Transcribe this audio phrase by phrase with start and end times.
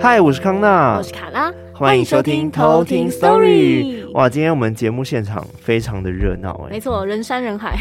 [0.00, 4.10] 嗨，我是康娜，我是卡拉，欢迎收听偷听 Story。
[4.12, 7.78] 哇，今天我们节目现场非常的热闹哎，没错，人山人海。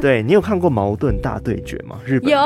[0.00, 1.98] 对，你有看过《矛盾大对决》吗？
[2.04, 2.38] 日本有，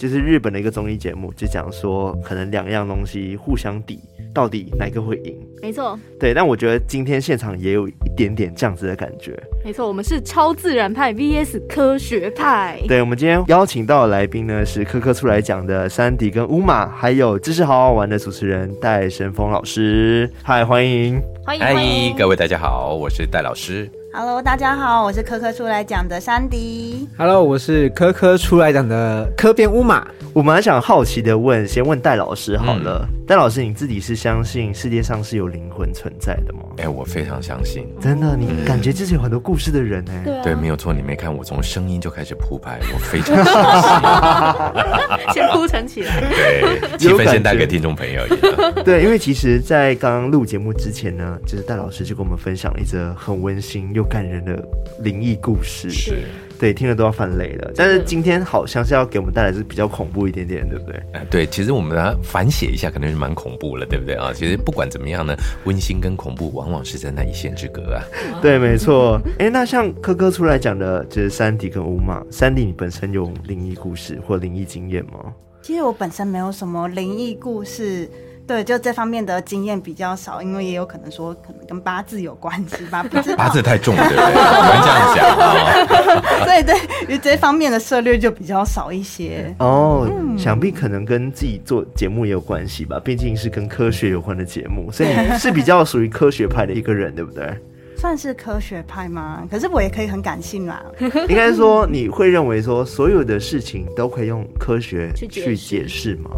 [0.00, 4.00] 就是日本的一个综艺节目，就讲说可能两样东西互相抵。
[4.32, 5.36] 到底哪个会赢？
[5.60, 9.36] 没错，对，但我觉得今天现场也有一点点这样子的感觉。
[9.64, 12.80] 没错，我们是超自然派 VS 科学派。
[12.86, 20.30] 对，我们今天邀请到的来宾呢是科科出来讲的珊迪跟乌马，还有知识好好玩的主持人戴神峰老师。
[20.44, 23.99] 嗨，欢迎，欢迎，欢迎，各位大家好，我是戴老师。
[24.12, 27.08] Hello，大家好，我是科科出来讲的珊迪。
[27.16, 30.04] Hello，我是科科出来讲的科编乌马。
[30.32, 33.06] 我们还想好奇的问，先问戴老师好了。
[33.08, 36.60] 嗯、戴老师，你自己是相信世界上是有灵魂存在的吗？
[36.78, 37.86] 哎、欸，我非常相信。
[38.00, 40.42] 真的，你感觉这是有很多故事的人哎、嗯。
[40.42, 40.92] 对，没有错。
[40.92, 45.34] 你没看我从声音就开始铺排，我非常相信。
[45.34, 46.20] 先铺陈起来。
[46.20, 48.22] 对，气氛先带给听众朋友。
[48.84, 54.62] 对，因为其实，在刚刚录节目之前呢，就是戴老师就跟我们分享了一则很温馨又感人的
[55.00, 56.18] 灵异故事，是，
[56.58, 57.72] 对，听了都要犯泪了。
[57.74, 61.02] 但是今天好像是要给我们带来是比较恐怖一点点，对不对？
[61.12, 64.32] 呃，对，其实我们来反写一下，可能是蛮恐怖了，对不对啊？
[64.34, 65.34] 其实不管怎么样呢，
[65.64, 68.02] 温馨跟恐怖往往是在那一线之隔啊。
[68.42, 69.20] 对，没错。
[69.38, 72.22] 哎、欸，那像科科出来讲的，就是三迪跟乌马。
[72.30, 75.32] 三迪，你本身有灵异故事或灵异经验吗？
[75.62, 78.08] 其实我本身没有什么灵异故事。
[78.50, 83.36] 对，就这方面的经验比较少，因为也有可能说，可能跟八字有关系吧，不知道。
[83.36, 84.32] 八字太重了，对不对？
[84.32, 86.42] 不能这样讲。
[86.44, 89.54] 对对，于这方面的涉略就比较少一些。
[89.60, 97.56] 哦、嗯，想必可能跟自己做节目也有关系吧，毕竟是跟科学有关的节目，所以 是比较属于科学派的一个人，对不对？
[97.96, 99.46] 算是科学派吗？
[99.48, 100.82] 可是我也可以很感性啦。
[101.28, 106.32] 应该说，你会认为说，所有的事情都可以用科学去解释吗？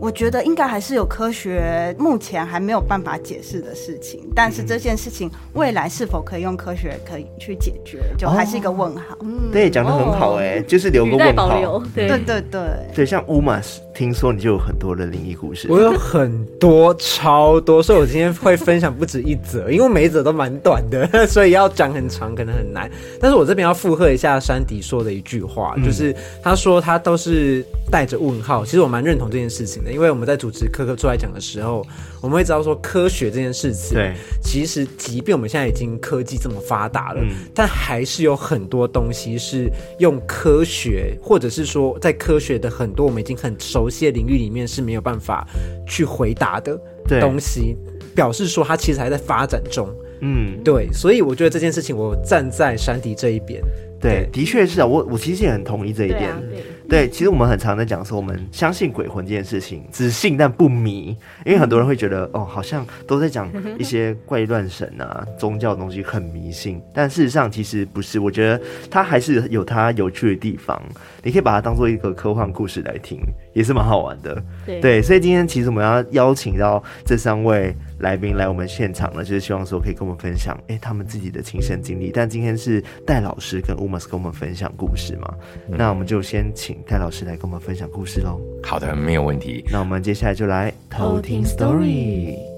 [0.00, 9.14] 我觉得应该还是有科学目前还没有办法解释的事情，但是这件事情未来是否可以用科学可以去解决，就还是一个问号。
[9.16, 11.48] 哦、嗯，对，讲的很好哎、欸哦，就是留个问号。
[11.48, 12.60] 保留对对对对，
[12.94, 15.66] 对，像乌马斯，听说你就有很多的灵异故事。
[15.68, 22.88] 我有很多，超多，所以我今天会分享不止一则，因为每一则都蛮短的， 所以要讲很长可能很难。
[23.20, 28.64] 但是我这边要附和一下珊迪说的一句话，嗯、就是他说他都是带着问号。
[28.64, 29.90] 其实我蛮认同这件事情的。
[29.90, 31.84] 因为我们在主持科科出来讲的时候，
[32.20, 45.46] 我们会知道说科学这件事情，对，其实即便我们现在已经科技这么发达了，嗯，但还是有很多东西是用科学，或者是说在科学的很多我们已经很熟悉的领域里面是没有办法
[45.86, 46.78] 去回答的
[47.20, 47.76] 东西，
[48.14, 49.88] 表示说它其实还在发展中。
[50.20, 53.62] 嗯，对，所以我觉得这件事情，我站在山迪这一边。
[54.00, 56.32] 对，的确是啊，我我其实也很同意这一点。
[56.88, 68.20] 对，其实我们很常在讲说，我们相信鬼魂这件事情，只信但不迷，因为很多人会觉得，哦，好像都在讲一些怪乱神啊， 宗教的东西很迷信，但事实上其实不是。
[68.20, 70.80] 我觉得它还是有它有趣的地方，
[71.28, 73.20] 你可以把它当做一个科幻故事来听，
[73.52, 74.42] 也是蛮好玩的。
[74.64, 82.10] 对，对，所以今天其实我们要邀请到这三位来宾来我们现场呢，就是希望说可以跟我们分享，哎、欸，他们自己的亲身经历。
[82.10, 85.34] 但今天是戴老师跟乌马斯跟我们分享故事嘛，
[85.68, 86.78] 嗯、那我们就先请。
[86.86, 88.40] 戴老师来跟我们分享故事喽。
[88.62, 89.62] 好的，没有问题。
[89.70, 92.57] 那我们接下来就来偷听 story。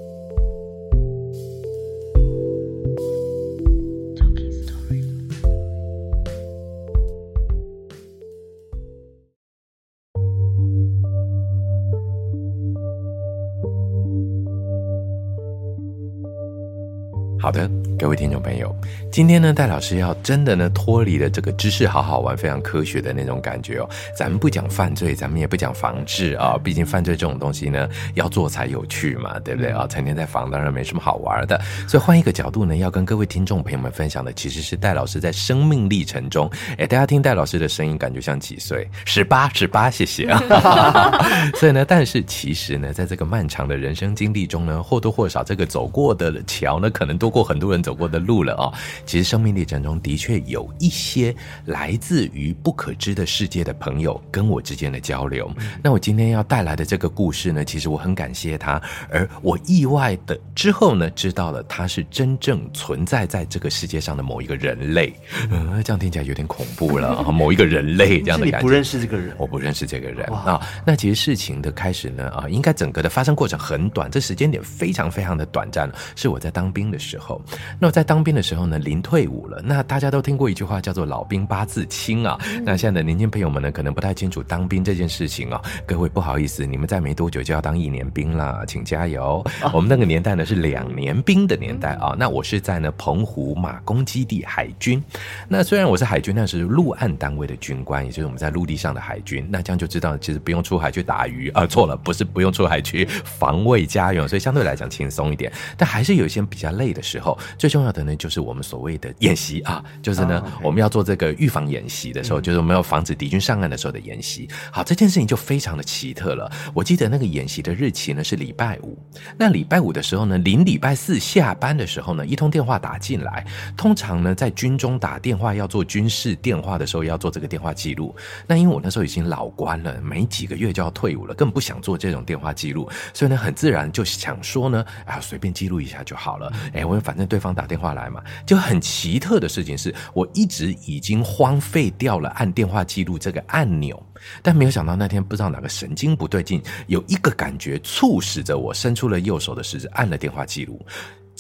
[17.41, 17.67] 好的，
[18.00, 18.75] 各位听众朋友，
[19.12, 23.87] 今天呢，戴老师要真的呢脱离了这个知识好好玩、非常科学的那种感觉哦。
[24.16, 26.61] 咱们不讲犯罪，咱们也不讲防治啊、哦。
[26.65, 29.87] 毕竟犯罪这种东西呢，要做才有趣嘛，对不对啊？
[29.87, 31.61] 成天在防当然没什么好玩的。
[31.87, 36.50] 所以换一个角度呢，要跟各位听众朋友们分享的，其实是戴老师在生命历程中。
[36.78, 38.88] 哎，大家听戴老师的声音，感觉像几岁？
[39.05, 41.20] 十八，十八，谢谢啊。
[41.55, 47.31] 所以呢，但是其实呢，在这个漫长的人生经历中呢，或多或少这个走过的桥呢，可能多。
[47.31, 51.34] 过很多人走过的路了啊、哦，其实生命历程中的确有一些
[51.64, 55.52] 来自于不可知的世界的朋友跟我之间的交流。
[55.58, 65.12] 嗯、那我今天要带来的这个故事呢，其实我很感谢他，而我意外的之后呢，知道了他是真正存在在这个世界上的某一个人类。
[65.50, 67.31] 嗯，这样听起来有点恐怖了啊。
[67.32, 70.60] 某一个人类 这样的感觉，你不认识这个人，我不认识这个人啊。
[70.84, 77.40] 那其实事情的开始呢，啊，应该整个的发生过程很短，这时间点非常非常的短暂，是我在当兵的时候。
[77.81, 77.82] 候。
[77.82, 79.59] 那我在当兵的时候呢，临退伍了。
[79.65, 82.38] 那大家都听过一句话叫做“老兵八字轻”啊。
[82.62, 85.59] 那现在的年轻朋友们呢，可能不太清楚当兵这件事情啊。
[85.87, 89.43] 各位不好意思，你们再没多久就要当一年兵了，请加油。
[89.73, 92.15] 我们那个年代呢是两年兵的年代啊。
[92.19, 95.03] 那我是在呢澎湖马公基地海军。
[95.49, 99.49] 那虽然我是海军，但是陆岸单位的军官，也就是我们在陆地上的海军。
[99.50, 101.67] 那这样就知道，其实不用出海去打鱼啊。
[101.67, 105.50] 错了，不是不用出海去防卫家园，所以相对来讲轻松一点。
[105.79, 107.38] 但还是有一些比较累的时候。
[107.56, 110.61] 最重要的呢，就是我们所谓的演习啊，就是呢，oh, okay.
[110.64, 114.49] 我们要做这个预防演习的时候，就是我们要防止敌军上岸的时候的演习。
[114.70, 116.50] 好，这件事情就非常的奇特了。
[116.75, 118.99] 我记得那个演习的日期呢是礼拜五，
[119.38, 123.46] 那礼拜五的时候呢，临礼拜四下班的时候呢，一通电话打进来。
[123.76, 128.14] 通常呢，在军中打电话要做军事电话的时候，要做这个电话记录。
[128.46, 136.52] 那因为我那时候已经老官了，没几个月就要退伍了，根本不想做这种电话记录，所以呢，很自然就想说呢，啊，随便记录一下就好了。
[136.73, 144.00] 哎，我反正对方打电话来嘛，就很奇特的事情是，我一直已经荒废掉了按电话记录这个按钮，
[144.43, 150.85] 但没有想到那天不知道哪个神经不对劲，有一个感觉促使着我伸出了右手的食指按了电话记录。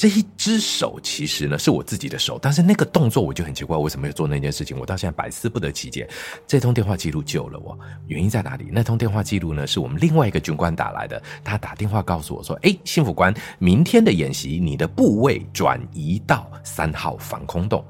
[0.00, 4.78] 这一只手其实呢是我自己的手，但是那个动作我就很奇怪，为什么要做那件事情？
[4.78, 6.08] 我到现在百思不得其解。
[6.46, 8.70] 这通电话记录救了我，原因在哪里？
[8.72, 17.84] 那通电话记录呢是我们另外一个军官打来的，他打电话告诉我说：“哎，幸福官，明天的演习你的部位转移到三号防空洞。”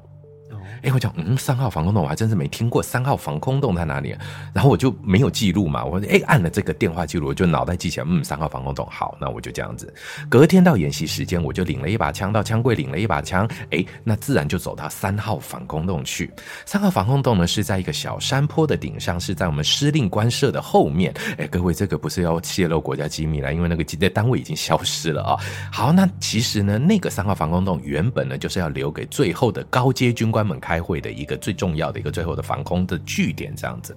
[0.82, 4.17] 哎，我讲，嗯，三号防空洞我还真是没听过，三号防空洞在哪里？
[4.53, 9.93] 然后我就没有记录嘛，我哎按了这个电话记录，我就脑袋记起来，嗯，三号防空洞，好，那我就这样子。
[10.29, 16.31] 隔天到演习时间，我就领了一把枪，到枪柜领了一把枪，哎，那自然就走到三号防空洞去。
[16.65, 21.12] 三号防空洞呢是在一个小山坡的顶上，是在我们司令官舍的后面。
[21.37, 25.37] 哎，各位，这个不是要泄露国家机密啦，因为那个机单位已经消失了啊、
[25.71, 30.69] 好，那其实呢，那个三号防空洞原本呢就是要留给最后的高阶军官们看。
[30.70, 33.96] 开会的一个最重要的一个最后的防空的据点，这样子，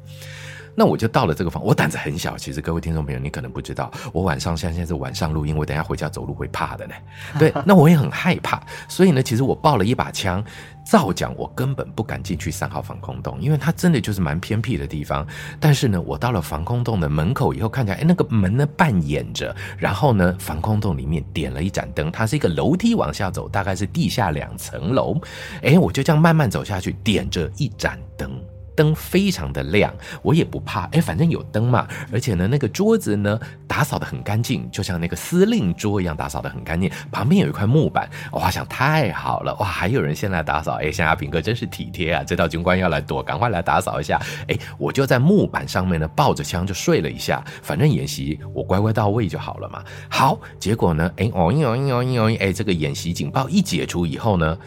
[0.75, 1.63] 那我就到了这个房。
[1.63, 6.93] 我胆子很小，其实各位听众朋友，你可能不知道，我晚上像现在是晚上录音，我等一下回家走路会怕的呢。
[7.37, 10.43] 对， 那我也很害怕，所以呢，其实我抱了一把枪，
[10.89, 15.25] 照讲我根本不敢进去三号防空洞，因为它真的就是蛮偏僻的地方。
[15.59, 25.19] 但是呢，我到了防空洞的门口以后，看起来，哎，那个门呢半掩着，然后呢，防空洞里面点了一盏灯，它是一个楼梯往下走，大概是地下两层楼。
[25.61, 28.31] 哎，我就这样慢慢走下去，点着一盏灯。
[28.75, 31.87] 灯非常的亮，我也不怕，哎，反正有灯嘛。
[32.11, 36.91] 而且呢，那个桌子呢，打扫得很干净，就像那个司令桌一样，打扫得很干净。
[37.11, 44.19] 旁边有一块木板，哇，想太好了，哇，还有人先来打扫，哎，像阿平哥真是体贴啊，这道军官要来躲，赶快来打扫一下。
[44.47, 49.83] 哎，我就在木板上面呢，抱着枪就睡了一下，反正演习我乖乖到位就好了嘛。
[50.09, 54.57] 好，结果呢，哎，哦嘤哦嘤哦嘤哦，哎，这个演习警报一解除以后呢。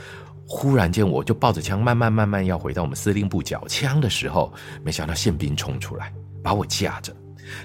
[0.48, 4.52] 忽然间，我就抱着枪，慢慢慢慢要回到我们司令部缴枪的时候，
[4.84, 6.12] 没想到宪兵冲出来，
[6.42, 7.12] 把我架着，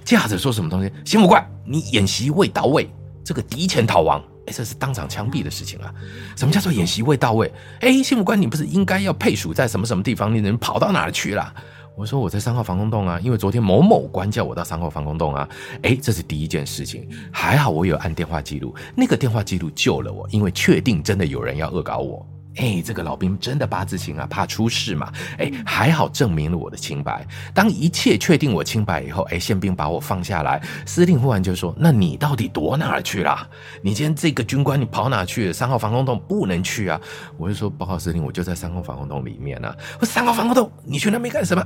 [0.03, 0.91] 架着说什么东西？
[1.05, 2.89] 心不怪，你演习未到位，
[3.23, 5.93] 这个敌前逃亡，哎，这是当场枪毙的事情啊！
[6.35, 7.53] 什么叫做演习未到位？
[7.81, 10.33] 哎，心不怪，你不是应该要配属在什么什么地方？
[10.33, 11.53] 你人跑到哪里去了？
[11.95, 15.47] 我说我在三号防空洞啊，因为昨天某某官叫我到三号防空洞啊。
[15.83, 22.25] 哎，这是第一件事情，还好我有按电话记录，那个电话记录救了我，因为确定真的有人要恶搞我。
[22.57, 25.11] 哎，这个老兵真的八字形啊，怕出事嘛？
[25.37, 27.25] 哎，还好证明了我的清白。
[27.53, 33.47] 当一切确定我清白以后，哎，宪兵把我放下来，司令忽然就说：“那你到底躲哪儿去了？
[33.81, 35.53] 你今天这个军官，你跑哪去？
[35.53, 36.99] 三号防空洞不能去啊！”
[37.37, 41.65] 我就说：“报告司令，我就在三号防空洞里面啊。”我三号防空洞，你去那边干什么？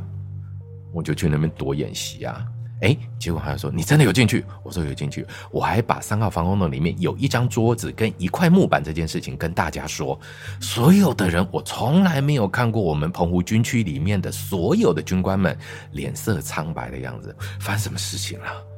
[0.94, 2.46] 我就去那边躲演习啊。
[2.82, 4.44] 哎，结果好像说，你真的有进去？
[4.63, 10.20] 我说有进去，我还把三号防空洞里面有一张桌子跟一块木板这件事情跟大家说。
[10.60, 15.58] 所有的人，我从来没有看过我们澎湖军区里面的所有的军官们
[15.91, 18.75] 脸色苍白的样子，发生什么事情了？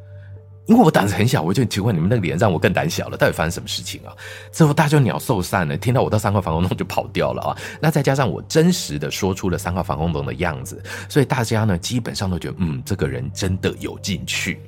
[0.67, 4.11] 因为我胆子很小，我就请问你们那个脸让我更胆小了，到底发生什么事情啊？
[4.51, 7.57] 之后大家就鸟兽散了，听到我到三号防空洞就跑掉了啊！
[7.81, 14.59] 那再加上我真实的说出了三号防空洞的样子，所以大家呢基本上都觉得，嗯，这个人真的有进去。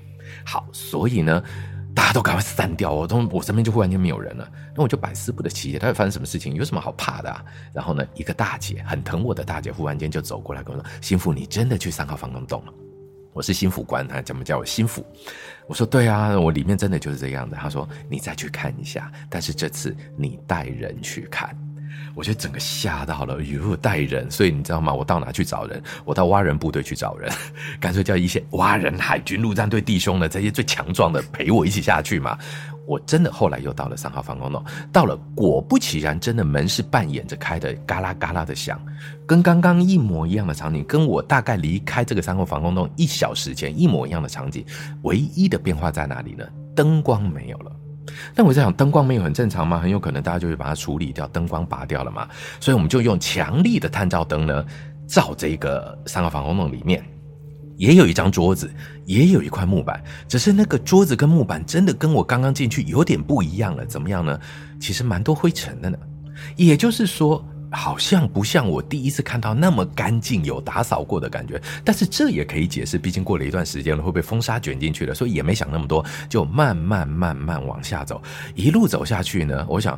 [0.45, 1.43] 好，所以呢，
[1.93, 4.49] 大家都赶快散掉，我都我身边就忽然间没有人了。
[4.73, 6.53] 那我就百思不得其解，到底发生什么事情？
[6.55, 7.43] 有什么好怕的啊？
[7.73, 12.73] 然后呢，一个大姐很疼我的大姐，忽然间就走过来跟我说：“心腹，你真的去三号防空洞了？”
[13.31, 15.05] 我是心腹官，他怎么叫我心腹？
[15.69, 17.55] 我说对啊，我里面真的就是这样的。
[17.55, 21.55] 他说你再去看一下，但是这次你带人去看。
[22.15, 24.91] 我就整个吓到了，哟，带人，所以你知道吗？
[24.91, 25.81] 我到哪去找人？
[26.03, 27.31] 我到蛙人部队去找人，
[27.79, 32.37] 干脆叫一些蛙人海军陆战队弟兄的这些最强壮的陪我一起下去嘛。
[32.89, 38.81] 我真的后来又到了三号防空洞，到了果不其然，真的门是半掩着开的，嘎啦嘎啦的响，
[39.27, 44.65] 跟刚刚一模一样的场景，跟我大概离开这个三号防空洞一小时前一模一样的场景，
[45.03, 46.43] 唯一的变化在哪里呢？
[46.75, 47.71] 灯光没有了。
[48.33, 49.77] 但我在想，灯光没有很正常吗？
[49.77, 52.27] 很有可能大家就会把它处理掉，灯光拔掉了嘛。
[52.59, 54.65] 所以我们就用强力的探照灯呢，
[55.05, 57.05] 照这个三号防空洞里面。
[57.79, 58.69] 也有一张桌子，
[59.05, 63.85] 也有一块木板，只是那个桌子跟木板真的跟我刚刚进去有点不一样了。
[63.85, 64.37] 怎么样呢？
[64.81, 65.97] 其实蛮多灰尘的呢。
[66.57, 71.61] 也就是说，好像不像我第一次看到那么干净、有打扫过的感觉。
[71.85, 78.21] 但是这也可以解释，毕竟过了一段时间了，会被风沙卷进去了，所以也没想那么多，就慢慢慢慢往下走。
[78.55, 79.97] 一路走下去呢，我想。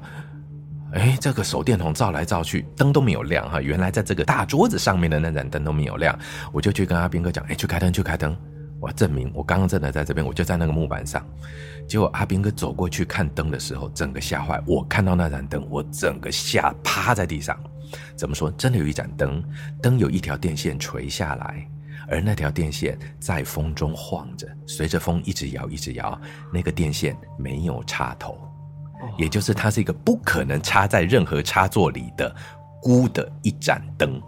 [0.94, 3.62] 哎，这个手电筒照来照去，灯都没有亮哈。
[3.62, 6.18] 原来在这个大桌子上面的那盏灯都没有亮，
[6.52, 8.36] 我就去跟阿兵哥讲，哎，去开灯，去开灯，
[8.80, 11.26] 我要证明我刚刚真的在这边，我就在那个木板上。
[11.88, 14.62] 结果阿兵哥走过去看灯的时候，整个吓坏。
[14.68, 17.58] 我看到那盏灯，我整个吓趴在地上。
[18.16, 18.52] 怎么说？
[18.52, 19.44] 真的有一盏灯，
[19.82, 21.68] 灯有一条电线垂下来，
[22.10, 26.20] 而那条电线在风中晃着，随着风一直摇，一直摇，
[26.54, 28.38] 那个电线没有插头。
[29.18, 32.34] 也就是它是一个不可能插在任何插座里的
[32.82, 34.22] 孤的一盏灯，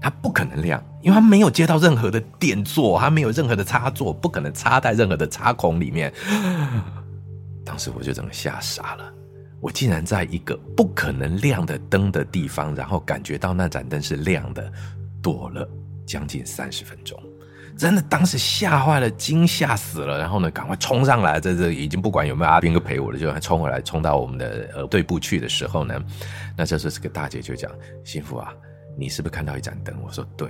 [0.00, 6.12] 它不可能亮，因为它没有接到任何的电座，它没有任何的插座，不可能插在任何的插孔里面。
[7.64, 9.12] 当时我就整个吓傻了，
[9.60, 14.72] 我竟然在一个不可能亮的灯的地方，然后感觉到那盏灯是亮的，
[15.22, 15.68] 躲了
[16.06, 17.20] 将近三十分钟。
[17.80, 20.18] 真的，当时吓坏了，惊吓死了。
[20.18, 25.98] 然后呢，赶快冲上来，在这已经不管有没有阿兵哥陪我了，就冲回来，冲到我们的呃队部去的时候呢，
[26.54, 27.72] 那这时候这个大姐就讲
[28.04, 28.52] ：“幸福啊，
[28.98, 30.46] 你是不是看到一盏灯？”我说：“对，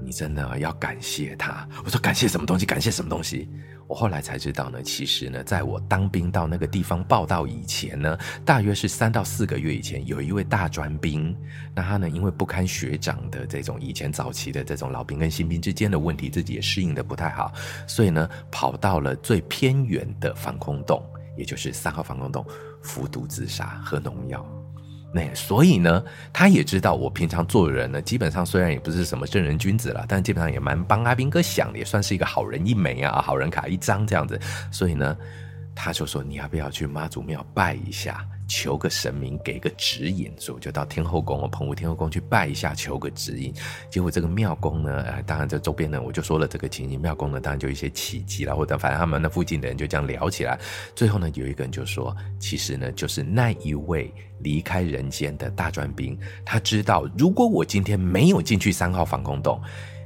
[0.00, 2.64] 你真的要感谢他。”我说：“感谢什么东西？
[2.64, 3.50] 感谢什么东西？”
[3.88, 11.36] 我后来才知道呢，其实呢，在我当兵到那个地方报到以前呢，大约是三到四个月以前，有一位大专兵，
[11.74, 17.52] 那他呢，因为不堪学长的这种以前早期的这种老兵跟新兵之间的问题，自己也适应的不太好，
[17.86, 21.00] 所以呢，跑到了最偏远的防空洞，
[21.36, 22.44] 也就是三号防空洞，
[22.82, 24.44] 服毒自杀，喝农药。
[25.34, 34.38] 所以呢，他也知道我平常做人呢，基本上虽然也不是什么正人君子了，但基本上也蛮帮阿兵哥想的，也算是一个好人一枚啊，好人卡一张这样子。
[34.70, 35.16] 所以呢，
[35.74, 38.26] 他就说，你要不要去妈祖庙拜一下？
[38.48, 43.52] 求个神明给个指引，所以我就到天后宫，我澎湖天后宫去拜一下，求个指引。
[43.90, 50.56] 结果这个庙公呢，当然这周边呢，我就说了这个情形，庙公呢，当然就一些奇迹了，或者反正他们那附近的人就这样聊起来。
[50.94, 59.60] 最后呢，有一个人就说，其实呢，就是那一位离开人间的大专兵，他知道如果我今天没有进去三号防空洞，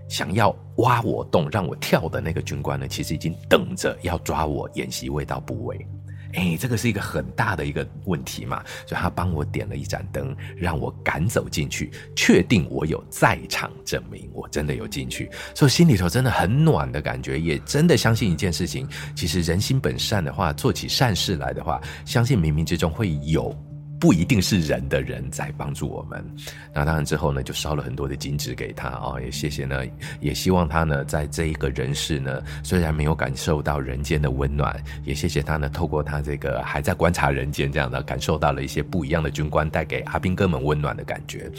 [0.09, 5.87] 想要挖我洞让我跳的那个军官呢，其实已经等着要抓我演习未到部位。
[6.35, 23.53] 哎，这个是一个很大的一个问题嘛，所以他帮我点了一盏灯，让我赶走进去，确定我有在场证明，我真的有进去，所以心里头真的很暖的感觉，也真的相信一件事情，其实人心本善的话，做起善事来的话，相信冥冥之中会有。
[24.01, 26.25] 不一定是人的人在帮助我们，
[26.73, 29.85] 那当然之后呢，就烧了很多的金纸给他啊、哦，也谢谢呢，
[30.21, 41.51] 也希望他呢，在这一个人世呢，虽然没有感受到人间的温暖，也谢谢他呢，透过他这个还在观察人间这样的，感受到了一些不一样的军官带给阿兵哥们温暖的感觉。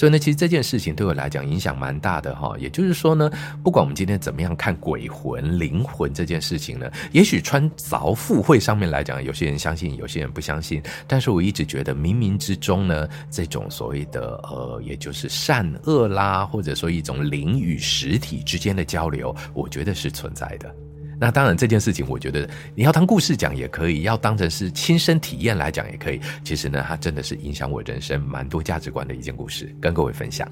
[0.00, 2.56] 所以呢，其实这件事情对我来讲影响蛮大的哈。
[2.58, 3.30] 也就是说呢，
[3.62, 11.90] 不管我们今天怎么样看鬼魂、灵魂这件事情呢，也许穿凿附会上面来讲，有些人相信，有些人不相信，但是我一直觉得。
[12.00, 20.74] 冥冥之中呢，这种所谓的呃，也就是善恶啦，或者说一种灵与实体之间的交流，我觉得是存在的。
[21.20, 26.18] 那当然，这件事情我觉得你要当故事讲也可以，要当成是亲身体验来讲也可以。
[26.42, 30.50] 其实呢，它真的是影响我人生蛮多价值观的一件故事，跟各位分享。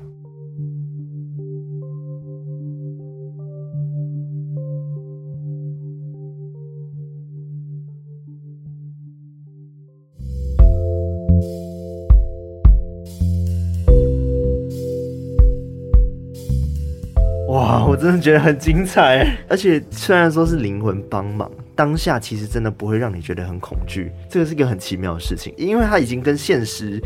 [18.20, 21.50] 觉得很精彩，而且虽然说是灵魂帮忙。
[21.78, 27.00] 当下其实真的不会让你觉得很恐惧，这个是一个很奇妙的事情，因为它已经跟现实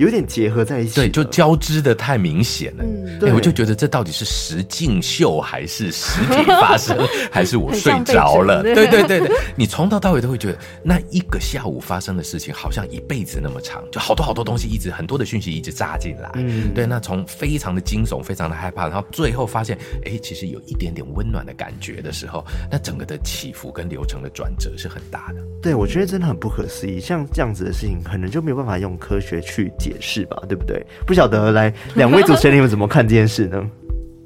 [0.00, 2.82] 有点结合在一起，对，就交织的太明显了。
[2.82, 6.98] 嗯，对，我就觉得这到底是实境秀还是实体发生，
[7.30, 8.64] 还是我睡着了？
[8.64, 16.32] 对对对对，你从头到尾都会觉得那一个下午发生的事情好像一辈子那么长，就好多好多东西一直很多的讯息一直扎进来。
[16.34, 24.15] 嗯，对，那从非常的惊悚，非常的害怕，然后最后发现，哎，其实有一点点温暖的感觉的时候，那整个的起伏跟流程。
[24.16, 25.40] 程的转折是很大的。
[25.62, 30.84] 对，我觉得真的很不可思议，像这样子的事情，可能就没有办法用科学去解释吧，对不对？
[31.06, 33.70] 不晓得来两位主持人你们怎么看这件事呢？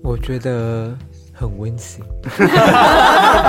[0.03, 0.97] 我觉得。
[1.41, 2.05] 很温馨，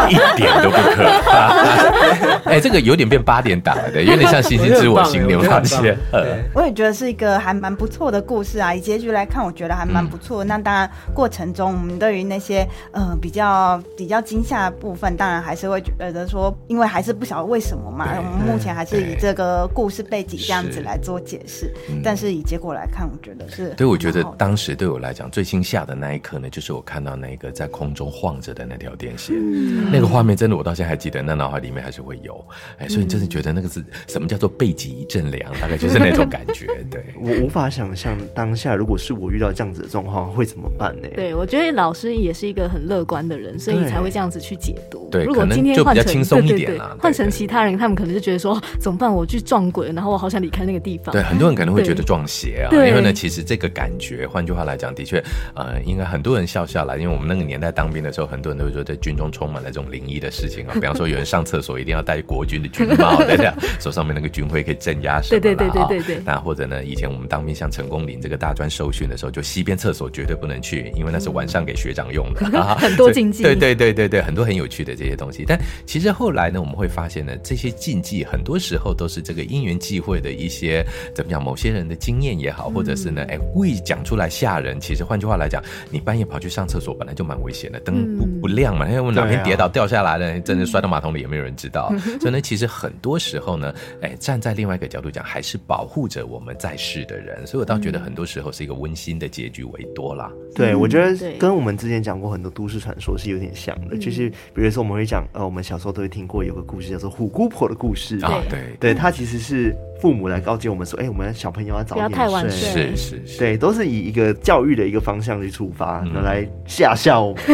[0.09, 1.51] 一点都不可怕。
[2.49, 5.97] 哎、欸，这个有点变八点档了，对，有点像《星星知我心流》那些。
[6.55, 8.73] 我也觉得是一个还蛮不错的故事啊。
[8.73, 10.45] 以结局来看，我觉得还蛮不错。
[10.45, 18.07] 嗯、那当然，过程中我们对于那些呃比较比较惊吓的部分，当然还是会觉得说，因为还是不晓得为什么嘛。
[18.15, 21.69] 我们目前还是以这个故事背景这样子来做解释。
[22.01, 23.73] 但是以结果来看，我觉得是。
[23.75, 27.67] 对，我觉得当时对我来讲最惊吓的那一刻呢，就是我看到那个在。
[27.71, 32.45] 空中晃着的那条电线，嗯、那个画面真的，我到现在还记得，那脑海里面还是会有。
[32.77, 35.51] 哎，所以你真的觉得那个是什么叫做背脊一阵凉？
[35.59, 36.67] 大概就是那种感觉。
[36.91, 41.07] 对，我无法想象当下如果是我遇到这样子的状况会怎么办呢？
[41.15, 45.07] 对，我觉得老师也是一个很乐观的人，所以才会这样子去解读。
[45.09, 49.11] 对，如果今天换成轻松一点了，换成其他人，他们可能就觉得说怎么办？
[49.11, 51.11] 我去撞鬼，然后我好想离开那个地方。
[51.11, 55.23] 对，很多人可能会觉得撞邪啊，因为呢，其实这个感觉，换句话来讲，的确，
[55.55, 58.51] 呃，应该很多人笑下来，因为我们那个年代当兵的时候，很多。
[58.51, 63.49] 人都会说，在军中充满了这种灵异的事情啊，比方说有人上厕所一定要戴国军的军帽，对不对？
[63.79, 65.39] 手上面那个军徽可以镇压什么？
[65.39, 66.21] 对对对对对。
[66.25, 72.41] 那或者呢，以前我们当兵像成功岭这个大专受训的时候，就西边厕所绝对不能去，因为那是晚上给学长用的。
[72.75, 73.41] 很多禁忌。
[73.41, 75.45] 对对对对对，很多很有趣的这些东西。
[75.47, 80.85] 但其实后来呢，我们会发现呢，这些禁忌很多时候都是这个因缘际会的一些
[81.15, 81.41] 怎么讲？
[81.41, 84.77] 某些人的经验也好，或者是呢，哎，故意讲出来吓人。
[84.77, 91.93] 其实换句话来讲，你半夜跑去上厕所本来就蛮危险的，灯不不亮嘛，因为我哪天跌倒掉下来了，真的摔到马桶里也没有人知道。
[92.21, 97.45] 所以呢，其实很多时候呢，哎，站在另外一个角度讲，还是保护着我们在世的人。
[97.45, 100.31] 所以我倒觉得很多时候是一个温馨的结局为多啦。
[100.55, 109.75] 对，我觉得跟我们之前讲过很多都市传说是有点像的，就是比如说我们会讲，呃，我们小时候都会听过有个故事叫做虎姑婆的故事啊，对，对，它其实是。
[110.01, 112.95] 父母来告诫我们说：“哎、欸，我们小朋友要早点睡。”不要太晚睡。
[112.95, 117.43] 是是是，对，都是以一个教育的一个方向去出发，嗯、来吓吓我们。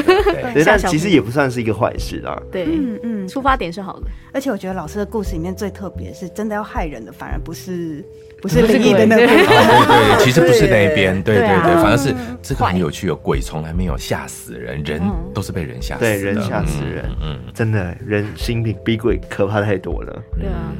[0.54, 2.42] 对，但其实也不算是一一个坏事啊。
[2.50, 4.08] 对，嗯嗯，出发点是好的。
[4.34, 8.02] 而且我觉得老师的故事里面最特别是，真的要害人的，反而不是
[8.42, 9.28] 不是灵异的那边。
[9.28, 11.22] 对对，其实不是那边。
[11.22, 13.08] 对对对，反而是这个很有趣。
[13.08, 15.02] 有鬼从来没有吓死人，人
[15.34, 16.00] 都是被人吓死。
[16.00, 17.04] 对，人吓死人。
[17.22, 20.24] 嗯，真的，人心比比鬼可怕太多了。
[20.40, 20.72] 对啊。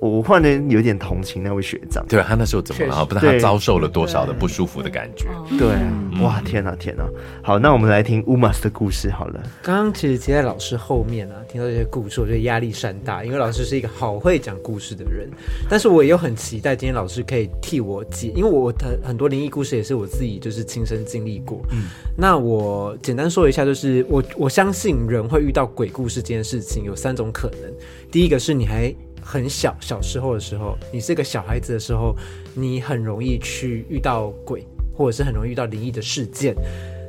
[0.00, 3.04] 我忽然有点同情那位学长，对，他那时候怎么了？
[3.04, 5.26] 不知道他遭受了多少的不舒服的感觉。
[5.58, 7.04] 对啊，哇，天哪，天哪！
[7.42, 9.42] 好，那我们来听乌马斯的故事好了。
[9.62, 15.28] 刚刚其实接在老师后面啊，听到这些故事，我觉得压力山大，因为老师是一个好会讲故事的人。
[15.68, 21.60] 但是我也有很期待今天老师可以替我解，因为我的很多灵异故事也是我自己就是亲身经历过。
[21.72, 21.84] 嗯，
[22.16, 27.72] 那我简单说一下，就是我我相信人会遇到鬼故事这件事情有三种可能。
[28.12, 28.94] 第一个是你还。
[29.30, 32.16] 很小小时候的时候，你是个小孩子的时候，
[32.54, 34.64] 你很容易去遇到鬼，
[34.96, 36.54] 或者是很容易遇到灵异的事件。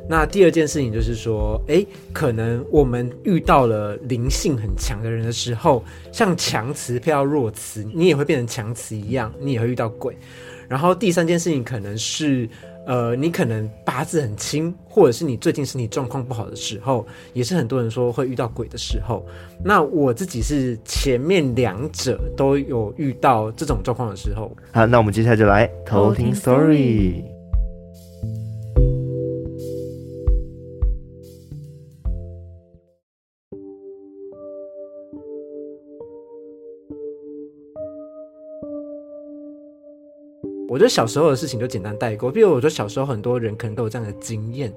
[0.09, 10.17] 那第二件事情就是说，诶，可能我们遇到了灵性很强的人的时候，像强词配到弱词，你也会变成强词一样，你也会遇到鬼。
[10.67, 12.49] 然后第三件事情可能是。
[12.89, 19.23] 呃，你可能八字很轻，或者是你最近身体状况不好的时候，也是很多人说会遇到鬼的时候。
[19.63, 24.51] 那我自己是前面两者都有遇到这种状况的时候。
[24.71, 27.38] 好，那我们接下来就来偷听 story。
[40.69, 44.71] 我觉得小时候的事情就简单带过，比如我觉得小时候很多人可能都有这样的经验，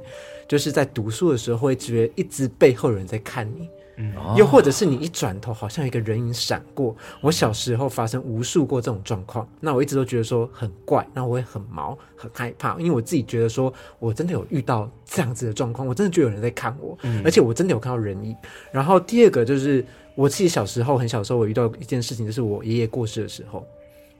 [0.48, 6.96] 就是在读书的时候会觉得一直背后有人在看你，嗯，又或者是你一转头好像有一个人影闪过。
[7.20, 18.34] 我小时候发生无数过这种状况，那我一直都觉得说很怪，那我也很毛很害怕，因为我自己觉得说我真的有遇到这样子的状况，我真的觉得有人在看我，嗯，而且我真的有看到人影。
[18.70, 23.62] 然后第二个就是我自己小时候很小时候我遇到一件事情，就是我爷爷过世的时候。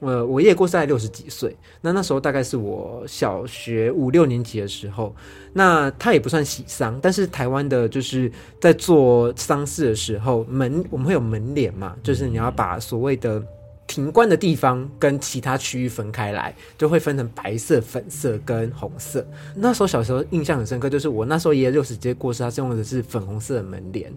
[0.03, 5.15] 呃，我爷爷过世在六十几岁，那那时候大概是我小学五六年级的时候，
[5.53, 13.41] 那他也不算喜丧，但是台湾的就是在做丧事的时候，门我们会有门帘嘛，就是你要把所谓的
[13.87, 19.25] 停棺的地方跟其他区域分开来，就会分成白色、粉色跟红色。
[19.55, 24.11] 那时候小时候印象很深刻，就是我那时候爷爷六十几岁过世，他是用的是粉红色的门帘，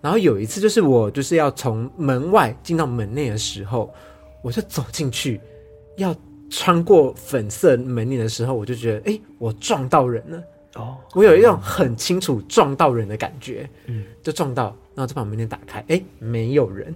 [0.00, 3.92] 然后有一次就是我就是要从门外进到门内的时候。
[4.42, 5.40] 我就走进去，
[5.96, 6.14] 要
[6.50, 10.42] 穿过粉色门帘的时候，我就觉得，哎，我撞到人了。
[10.74, 16.94] 哦，我有一种很清楚撞到人的感觉，嗯，就撞到，然后就把门帘打开，哎，没有人，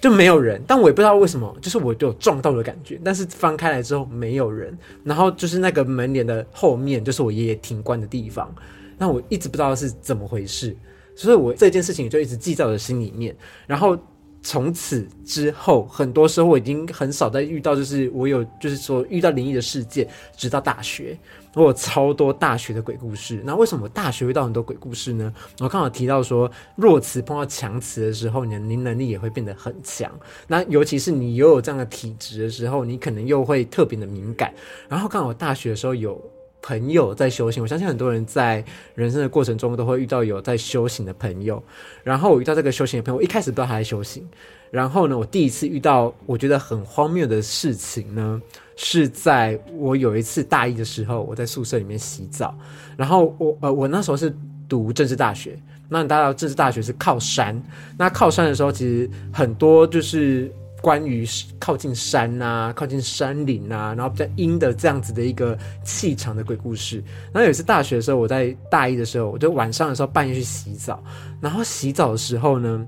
[0.00, 8.54] 就没有人，但我也不知道为什么，就是我就有撞到的感觉，但是翻开来之后没有人，然后就是那个门帘的后面就是我爷爷停棺的地方，
[8.96, 10.74] 那我一直不知道是怎么回事，
[11.14, 13.98] 所以我这件事情就一直记在我的心里面，然后。
[14.42, 20.08] 从此之后，很多时候我已经很少再遇到，就是我有，就是说遇到灵异的事件。
[20.36, 21.18] 直到大学，
[21.54, 23.42] 我有超多大学的鬼故事。
[23.44, 25.32] 那为什么大学遇到很多鬼故事呢？
[25.58, 30.10] 我刚好提到说，弱词碰到强词的时候，你的灵能力也会变得很强。
[30.46, 34.54] 那尤其是你又有这样的体质的时候，你可能又会特别的敏感。
[34.88, 36.18] 然后刚好大学的时候有。
[36.62, 41.62] 朋友在修行，我相信很多人在人生的过程中都会遇到有在修行的朋友。
[42.02, 44.26] 然后我遇到这个修行的朋友，我一开始不知道他在修行。
[44.70, 48.40] 然后呢，我第一次遇到我觉得很荒谬的事情呢，
[48.76, 52.56] 是在我有一次大一的时候，我在宿舍里面洗澡。
[52.96, 54.32] 然后我呃，我那时候是
[54.68, 57.60] 读政治大学，那大家知道政治大学是靠山，
[57.98, 60.52] 那靠山的时候，其实很多就是。
[60.82, 61.26] 关于
[61.58, 67.02] 靠近山啊，靠近山林啊，然后比较阴的这样子的一个气场的鬼故事。
[67.32, 71.02] 然后有一次大学的时候，我在大一的时候，我就晚上的时候半夜去洗澡，
[71.40, 72.86] 然后洗澡的时候呢。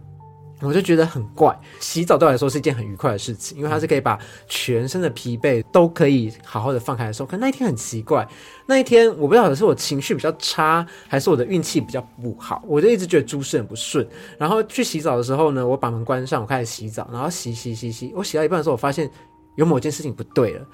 [0.62, 7.26] 我就觉得很怪，洗澡对我来说是一件很愉快的事情，因为它是可以把全身的疲惫都可以好好的放开的时候。
[7.26, 8.26] 可那一天很奇怪，
[8.66, 14.06] 那一天我不知道是我情绪比较差，还是我的运气比较不好，我就一直觉得诸事很不顺。
[14.38, 19.10] 然后去洗澡的时候呢，我把门关上，我开始洗澡，然后洗洗洗洗，我洗到一半的时候，我发现
[19.56, 20.66] 有某件事情不对了，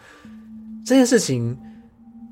[0.85, 1.59] 这件事情。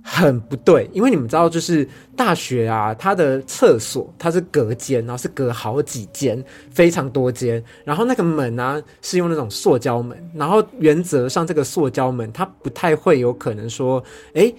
[0.09, 14.01] 很不对，因为你们知道，就是大学啊，它的厕所它是隔间，然后是隔好几间，非常多间，然后那个门呢、啊、是用那种塑胶门，然后原则上这个塑胶门它不太会有可能说，
[14.35, 14.55] 诶，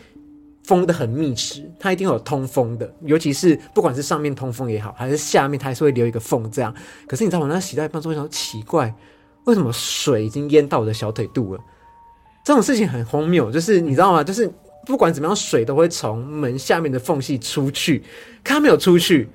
[0.65, 6.75] 封得很密实，它一定有通风的，尤其是不管是上面通风也好，还是下面它还是会留一个缝这样。
[7.07, 8.93] 可是你知道我那洗到一半之后，奇怪，
[9.45, 11.62] 为什么水已经淹到我的小腿肚了？
[12.43, 14.21] 这种事情很荒谬，就是你知道吗？
[14.21, 14.51] 就是。
[14.88, 18.00] 不管怎么样，水都会从门下面的缝隙出去，
[18.43, 19.28] 可它没有出去。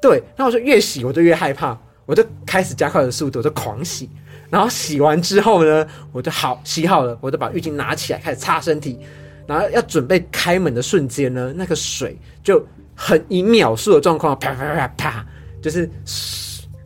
[0.00, 4.08] 对，那我就越洗我就越害怕，我就开始加快的速度，我就狂洗。
[4.50, 8.98] 然后洗完之后呢，我就好洗好了，我就把浴巾拿起来开始擦身体。
[9.46, 15.26] 然后要准备开门的瞬间呢，那个水就很以秒数的状况，啪啪啪啪，
[15.62, 15.88] 就是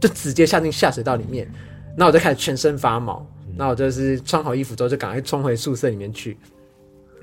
[0.01, 1.51] 就直接下进下水道里面。
[1.97, 6.39] 那我就开始全身发毛，那我就是穿好衣服之后就赶快冲回宿舍里面去。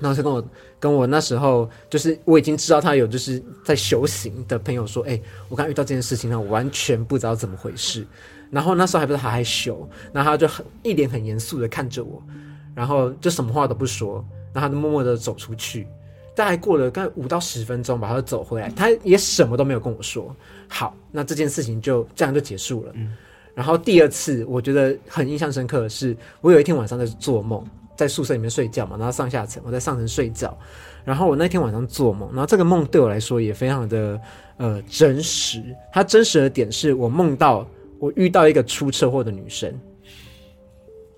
[0.00, 0.44] 然后就跟我
[0.78, 8.06] 跟我那时候就是我已经知道他有就是在修行的朋友说，哎、我刚遇到这件事情呢，我完全不知道怎么回事。
[8.50, 12.20] 然后那时候还不知道他还修，然后他就很一脸很严肃的看着我，
[12.74, 15.86] 然后就什么话都不说，然后他就默默的走出去。
[16.34, 20.34] 大概过了大概五到十分钟吧，他就走回来，他也什么都没有跟我说。
[20.66, 22.92] 好，那这件事情就这样就结束了。
[23.54, 27.64] 然后第二次我觉得很印象深刻的是，我有一天晚上在做梦。
[28.00, 30.56] 在宿舍里面睡觉嘛，然后上下层，我在上层睡觉，
[31.04, 34.18] 然后我那天晚上做梦，然后这个梦对我来说也非常的
[34.56, 35.62] 呃真实。
[35.92, 39.70] 它真实的点是我梦到我遇到一个出车祸的女生，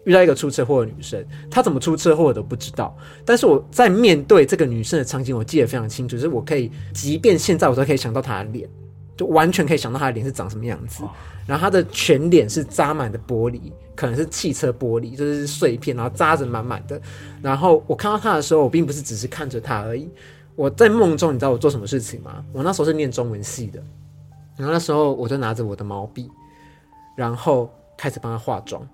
[0.02, 8.68] 遇到一个出车祸的女生，她怎么出车祸我都不知道，但是我在面对这个女生的场景，我记得非常清楚，就是我可以，即便现在我都可以想到她的脸。
[9.14, 11.04] 就完全可以想到她的脸是长什么样子，
[11.46, 13.60] 然后他的全脸是扎满的玻璃，
[13.96, 17.00] 可能是汽车玻璃，就是碎片，然后扎着满满的。
[17.42, 20.08] 然后我看到他的时候，我并不是只是看着他而已。
[20.54, 22.44] 我在梦中，你知道我做什么事情吗？
[22.52, 23.82] 我那时候是念中文系的，
[24.56, 26.30] 然后那时候我就拿着我的毛笔，
[27.16, 28.86] 然后开始帮他化妆。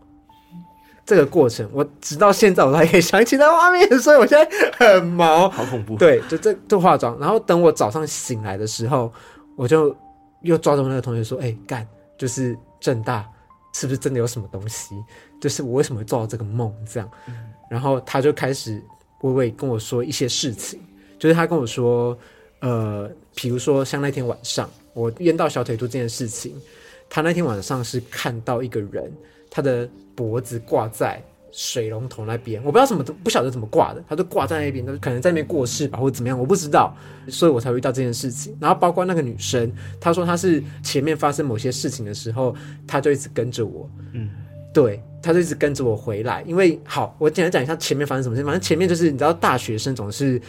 [1.04, 5.96] 这个过程，我直到现在我都还可以想起那画面，所以我现在很毛，好恐怖。
[5.96, 9.12] 对，就这就化妆，然后等我早上醒来的时候，
[9.56, 9.94] 我就。
[10.42, 11.84] 又抓着我那个同学说：“哎、欸，干，
[12.18, 13.26] 就是正大，
[13.72, 14.94] 是不是真的有什么东西？
[15.40, 16.74] 就是我为什么会做到这个梦？
[16.84, 17.34] 这样，嗯、
[17.70, 18.82] 然后他就开始
[19.20, 20.80] 微微跟我说一些事情，
[21.18, 22.18] 就是他跟我说，
[22.60, 26.60] 呃，比如说像那天晚上我淹到小腿肚这件事情，
[27.08, 29.12] 他那天晚上是看到一个人，
[29.48, 36.94] 他的脖子挂在。”水龙头那边，我不知道怎么不晓得怎么挂的，他就挂在那边，他可能在那边过世吧，或者怎么样，我不知道，
[37.28, 38.56] 所以我才会遇到这件事情。
[38.60, 42.54] 然后包括那个女生，她说她是前面发生某些事情的时候，
[42.86, 44.30] 她就一直跟着我，嗯，
[44.72, 46.42] 对，她就一直跟着我回来。
[46.46, 48.44] 因为好，我简单讲一下前面发生什么事。
[48.44, 50.40] 反正前面就是你知道，大学生总是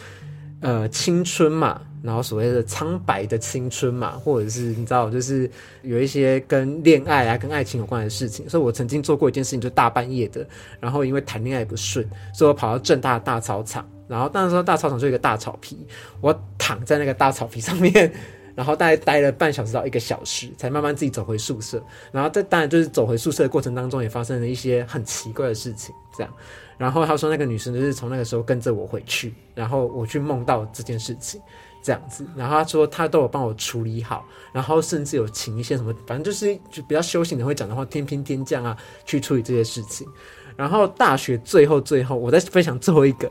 [0.60, 5.50] 呃青春嘛，然后所谓的苍白的青春嘛，或者是你知道，就是
[5.82, 8.48] 有一些跟恋爱啊、跟爱情有关的事情。
[8.48, 10.46] 所以我曾经做过一件事情，就大半夜的，
[10.78, 15.86] 然后因为谈恋爱不顺，所以我跑到正大的大操场，然后那时候大操场就一个大草皮，
[16.20, 18.12] 我躺在那个大草皮上面。
[18.56, 21.82] 然后大概待了半小时到一个小时，才慢慢自己走回宿舍。
[22.12, 25.94] 然后这当然就是走回宿舍的过程当中，也发生了一些很奇怪的事情。
[26.14, 26.32] 这样，
[26.80, 31.38] 然后他说那个女生就是从那个时候跟着我回去，然后我去梦到这件事情，
[31.84, 32.26] 这样子。
[32.34, 40.08] 然后他说他都有帮我处理好，然后甚至有请一些什么，反正就是就比较修行的会讲的话，天兵天将啊去处理这些事情。
[40.56, 43.30] 然后大学最后最后，我再分享最后一个，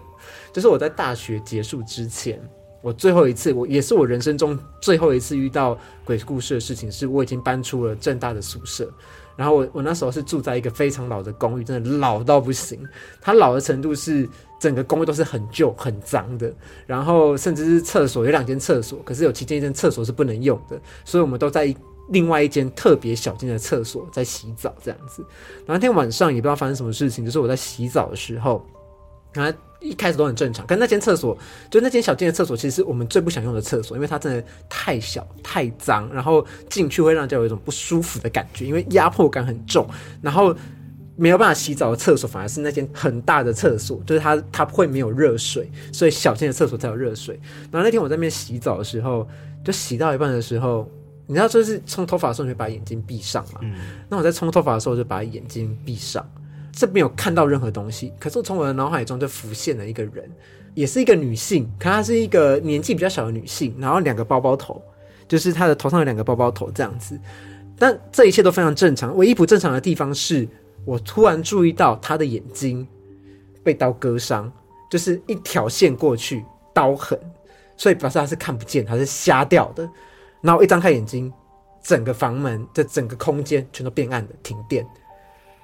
[0.54, 2.40] 就是我在大学结束之前。
[2.82, 8.90] 我最后一次，我也是我人生中最后一次遇到鬼故事的事情，是我已经搬出了正大的宿舍，
[9.40, 12.86] 然后我我那时候是住在一个非常老的公寓，真的老到不行，
[13.22, 14.28] 它老的程度是
[14.60, 16.54] 整个公寓都是很旧很脏的，
[16.86, 21.74] 然后甚至是厕所有两间厕所，可是有其中一间厕所是不能用的，所以我们都在
[22.10, 25.24] 另外一间特别小间的厕所在洗澡这样子。
[25.66, 28.62] 那天晚上也不知道发生什么事情，就是我在洗澡的时候，
[29.34, 29.58] 然后。
[29.82, 31.38] 一开始都很正常，可是那间厕所，
[31.72, 39.88] 就那间小间的厕所，其实是我们最不想用的厕所，因为它真的太小太脏，然后进去会让人家有一种不舒服的感觉，因为压迫感很重，
[40.22, 40.54] 然后
[41.16, 47.40] 没有办法洗澡的厕所，反而是那间很大的厕所，就是它它会没有热水，所以小间的厕所才有热水。
[47.72, 49.26] 然后那天我在那边洗澡的时候，
[49.64, 50.92] 就洗到一半的时候，
[51.26, 53.62] 你知道，就是冲头发的时候你会把眼睛闭上嘛？
[53.62, 53.76] 嗯。
[54.10, 56.30] 那我在冲头发的时候就把眼睛闭上。
[56.72, 60.30] 这没有看到任何东西，可是我从我的脑海中就浮现了一个人，
[60.74, 64.82] 也是一个女性，可她是一个年纪比较小的女性，然后两个包包头，
[65.28, 67.20] 就是她的头上有两个包包头这样子。
[67.78, 70.48] 但这一切都非常正常，唯一不正常的地方是
[70.86, 72.88] 我突然注意到她的眼睛
[73.64, 74.52] 被刀割伤，
[74.90, 77.18] 就是一条线过去，刀痕，
[77.78, 79.90] 所以表示她是看不见，她是瞎掉的。
[80.42, 81.32] 然后一张开眼睛，
[81.82, 84.86] 整个房门的整个空间全都变暗了，停电。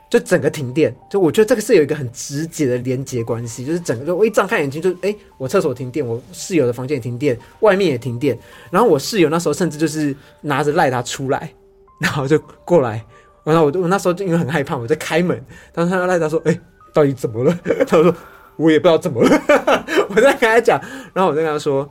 [0.08, 8.38] 就整个停电，就我觉得这个是有一个很直接的连接关系，就是整个就我一张开眼睛就哎、我厕所停电，我室友的房间也停电，外面也停电，
[8.72, 11.52] 然后我室友那时候甚至就是拿着赖他出来，
[12.00, 13.04] 然后就过来，
[13.44, 16.58] 然后我我那时候就因为很害怕，我在开门，当时他赖他说哎、
[16.94, 17.60] 到底怎么了？
[17.88, 18.16] 他说
[18.58, 19.30] 我也不知道怎么了，
[20.10, 20.80] 我在跟他讲，
[21.14, 21.90] 然后我就跟他说，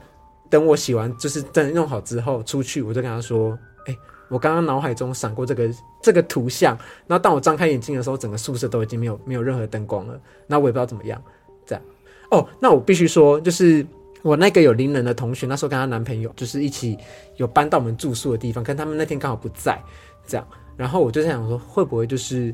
[0.49, 3.57] 等我洗完就是等弄好之后出去，我就跟他说。
[4.35, 5.69] 我刚刚脑海中闪过这个
[6.01, 10.19] 这个图像，然后当我张开眼睛的时候，整个宿舍都已经没有没有任何灯光了。
[10.45, 11.23] 那我也不知道怎么样，
[11.65, 11.81] 这样。
[12.31, 13.85] 哦，那我必须说，就是
[14.23, 16.97] 我那个有灵能的同学，那时候跟她男朋友就是一起
[17.37, 19.81] 有搬到我们住宿的地方，可他们那天刚好不在，
[20.27, 20.45] 这样。
[20.75, 22.53] 然后我就在想说，会不会就是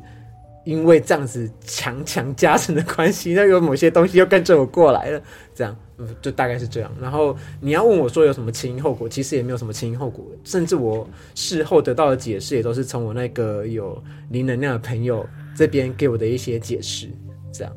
[0.65, 5.19] 因为这样子强强加成的关系，那有某些东西又跟着我过来了，
[5.55, 5.75] 这样。
[6.21, 17.09] 就大概是这样，然后你要问我说有什么前因后果，其实也没有什么前因后果，甚至我事后得到的解释也都是从我那个有灵能量的朋友这边给我的一些解释，
[17.51, 17.73] 这样。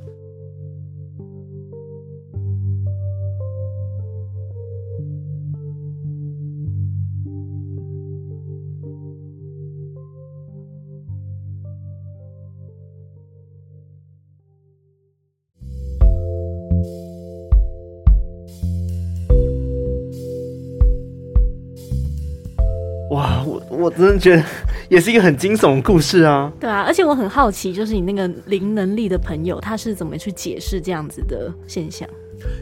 [24.05, 24.45] 真的觉得
[24.89, 26.53] 也是一个很惊悚的故事啊！
[26.61, 32.09] 对啊，而且我很好奇，就是你那个零能力的朋友，他是怎么去解释这样子的现象？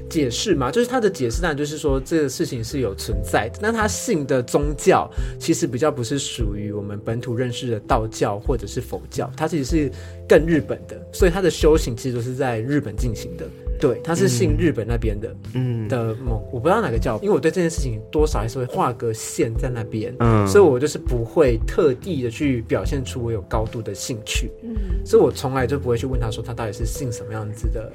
[0.09, 3.59] 解释嘛，就是他的解释，当然就是说这个事情是有存在的。
[3.61, 9.90] 那他信的宗教其实比较不是属于我们本土认识的道教或者是佛教，他其实是
[10.28, 13.44] 更日本的，所以他的修行其实都是在日本进行的。
[13.83, 15.88] 对，他是信日本那边的，嗯。
[15.88, 27.92] 的某，我不知道哪个教，因为我对这件事情多少还是会画个线在那边，嗯，所以我就是不会特地的去表现出我有高度的兴趣，嗯，所以我从来就不会去问他说他到底是信什么样子的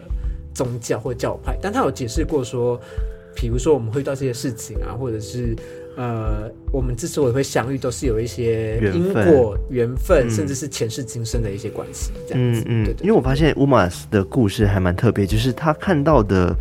[0.54, 2.78] 宗教或教派，但他有解释过说，
[3.34, 5.56] 比如说我们会遇到这些事情啊，或者是。
[5.98, 12.62] 呃，我们之所以会相遇，都是有一些因果缘分，甚至是前世今生的一些关系，这样子。
[12.62, 13.08] 嗯嗯，对，对对。
[13.08, 16.56] 因为我发现乌马斯的故事还蛮特别，就是他看到的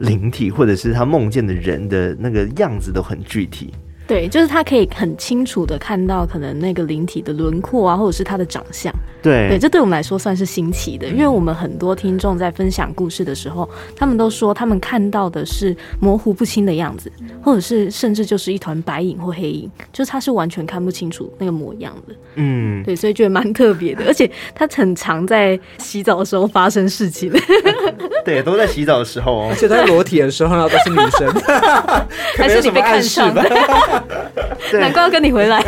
[0.00, 3.72] 灵体，或者是他梦见的人的那个样子都很具体。
[4.06, 8.92] 对，就是他可以很清楚的看到可能那个灵体的轮廓啊，或者是他的长相。
[9.22, 17.10] 对，对，这对我们来说算是新奇的，因为我们很多听众在分享故事的时候，他们都说他们看到的是模糊不清的样子，
[17.40, 22.14] 或者是甚至就是一团白影或黑影，就是他是完全看不清楚那个模样的。
[22.34, 27.32] 嗯，对，所以觉得蛮特别的，而且他很常在洗澡的时候发生事情。
[28.24, 31.32] 对，都在洗澡的时候哦，而且在裸体的时候呢，都是女生，
[32.36, 33.42] 还是你被看上的？
[34.72, 35.62] 难怪要跟你回来。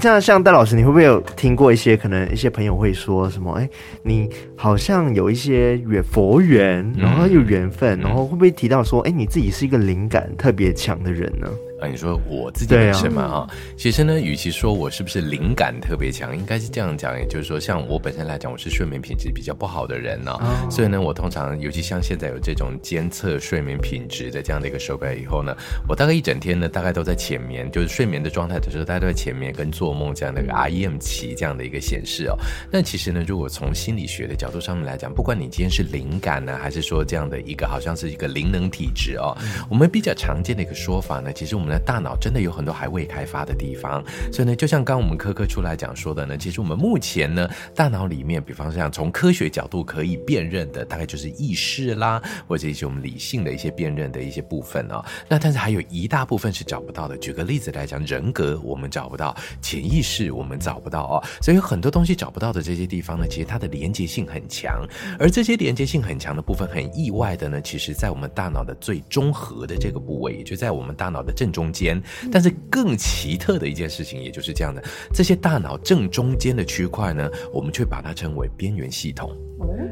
[0.00, 3.52] 这样，像戴老师，你会不会有听过一些可能一些朋友会说什么？
[3.54, 3.68] 哎，
[4.02, 11.48] 你好像有一些缘佛缘，然后有缘分，然后会不会提到说，哎，你自己是一个灵感特别强的人呢？
[11.80, 20.36] 啊，你说我自己本身嘛，哈，其实呢，与其说我是不是灵感特别强，应该是这样讲，也就是说，像我本身来讲，我是睡眠品质比较不好的人呢，
[20.68, 25.56] 所以呢，我通常，尤其像现在有这种监测睡眠品质的这样的一个手表以后呢，
[25.88, 32.36] 我大概一整天呢，大概都在浅眠，就是睡眠的状态的时候，大概都在浅眠跟做梦这样的一个 REM 期这样的一个显示哦。
[32.72, 39.36] 那其实呢，如果从心理学的角度上面来讲，不管你今天是灵感呢，还是说这样的一个好像是一个灵能体质哦，
[39.70, 42.58] 我们比较常见的一个说法呢，其实我们的大脑真的有。
[42.58, 44.02] 很多还未开发的地方，
[44.32, 55.00] 所以呢，就像刚刚我们科科出来讲说的呢，其实我们目前呢，大脑里面，比方像从科学角度可以辨认的，大概就是意识啦，或者一些我们理性的一些辨认的一些部分哦。
[55.28, 57.16] 那但是还有一大部分是找不到的。
[57.18, 61.22] 举个例子来讲，人格我们找不到，潜意识我们找不到哦。
[61.40, 64.84] 所以有很多东西找不到的这些地方呢，其实它的连接性很强，
[65.16, 72.00] 而这些连接性很强的部分，很意外的呢，其实在我们大脑的最中核的这个部位，也就在我们大脑的正中间。
[72.30, 74.80] 但是更奇特的一件事情，也就是这样的，
[75.12, 79.36] 这些大脑正中间的区块呢，我们却把它称为边缘系统。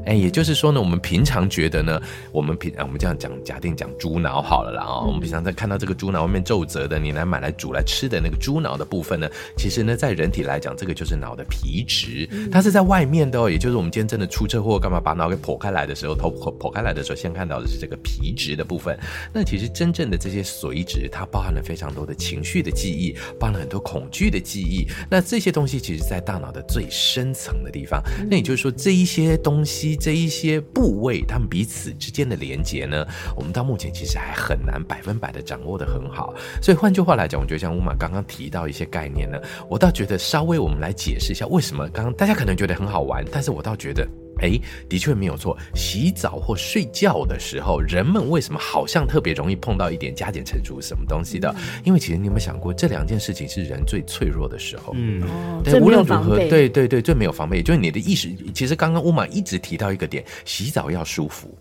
[0.04, 2.00] 哎，也就是说呢，我们平常觉得呢，
[2.30, 13.50] 我们平我们这样讲，假定讲猪脑好了啦啊，我们平常在看到这个猪脑外面皱褶的，你来买来煮来吃的那个猪脑的部分呢，其实呢，在人体来讲，这个就是脑的皮质，它是在外面的哦。
[13.50, 18.96] 也就是我们今天真的出车祸干嘛，把脑给剖开来的时候，头剖剖开来的时候，先看到的是这个皮质的部分。
[19.32, 24.86] 那其实真正的这些髓质，它包含了非常多的情绪的记忆，包含了很多恐惧的记忆。
[25.10, 28.00] 那这些东西其实，在大脑的最深层的地方。
[28.30, 29.96] 那也就是说，这一些东东西。
[29.96, 36.34] 这一些部位，它们彼此之间的连接呢，我们到目前其实还很难百分百的掌握的很好。
[36.60, 39.40] 所以换句话来讲，我觉得像乌马刚刚提到一些概念呢，
[39.70, 44.06] 我倒觉得稍微我们来解释一下为什么刚刚大家可能觉得很好玩，但是我倒觉得。
[44.40, 45.56] 哎，的确没有错。
[45.74, 51.54] 洗澡或睡觉的时候，人们为什么好像特别容易碰到一点加减乘除什么东西的？
[51.84, 54.92] 因为其实你有没有想过，这两件事情是人最脆弱的时候。
[54.96, 55.22] 嗯，
[55.64, 58.34] 对，无论如何，对对对，最没有防备，就是你的意识。
[58.54, 61.56] 其实刚刚乌玛一直提到一个点，洗澡要舒服。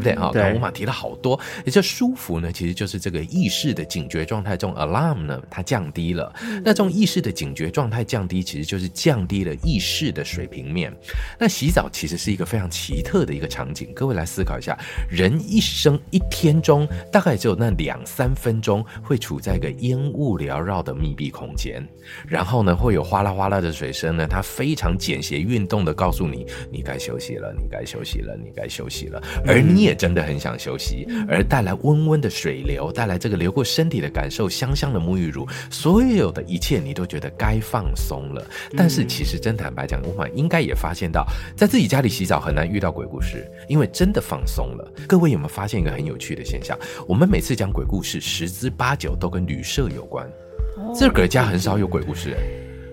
[0.00, 0.30] 对不对啊？
[0.32, 6.32] 刚刚乌马提了好多，也就舒服呢，其实就是这个意识的警觉状态，这种 alarm 呢，它降低了。
[6.64, 10.92] 那这种意识的警觉状态降低，其实就是降低了意识的水平面。
[11.38, 14.78] 那洗澡其实是一个非常奇特的一个场景，各位来思考一下，
[15.08, 21.82] 人一生一天中大概只有那两三分钟会处在一个烟雾缭绕的密闭空间，
[22.26, 29.85] 然后呢，会有哗啦哗啦的水声呢，它非常简谐运动的告诉你，你该休息了，你该休息了，你该休息了，而你。
[29.86, 38.44] 也真的很想休息，而带来温温的水流，带来这个流过身体的感受，香香的沐浴乳，所有的一切你都觉得该放松了。
[38.76, 41.24] 但是其实真坦白讲，我们应该也发现到，
[41.56, 44.92] 在自己家里洗澡很难遇到鬼故事，因为真的放松了。
[45.06, 46.76] 各位有没有发现一个很有趣的现象？
[47.06, 50.28] 我们每次讲鬼故事，十之八九都跟旅社有关，
[50.92, 52.36] 自个儿家很少有鬼故事。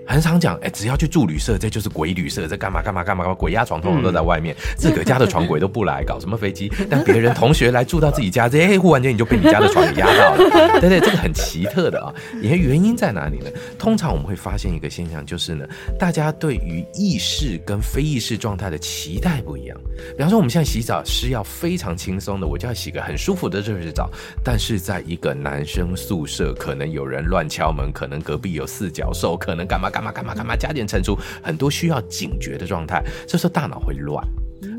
[0.05, 6.71] 很常讲，哎，只要去住旅社，这就是鬼旅社，这干嘛干嘛干嘛鬼压床通通都在外面，嗯、自个家的床鬼都不来，搞什么飞机？
[6.89, 10.37] 但别人同学来住到自己家，这 哎，忽然间你就被你家的床给压到了，
[10.81, 12.13] 对对，这个很奇特的啊。
[12.41, 13.49] 你看原因在哪里呢？
[13.77, 15.65] 通常我们会发现一个现象，就是呢，
[15.97, 19.77] 大家对于意识跟非意识状态的期待不一样。
[20.17, 24.09] 比方说，我们现在洗澡是要非常轻松的，我就要洗个很舒服的热水澡。
[24.43, 34.27] 但是在一个男生宿舍，可能有人乱敲门，可能隔壁有四脚兽，可能干嘛干嘛干嘛干嘛，加减乘除，很多需要警觉的状态，这时候大脑会乱。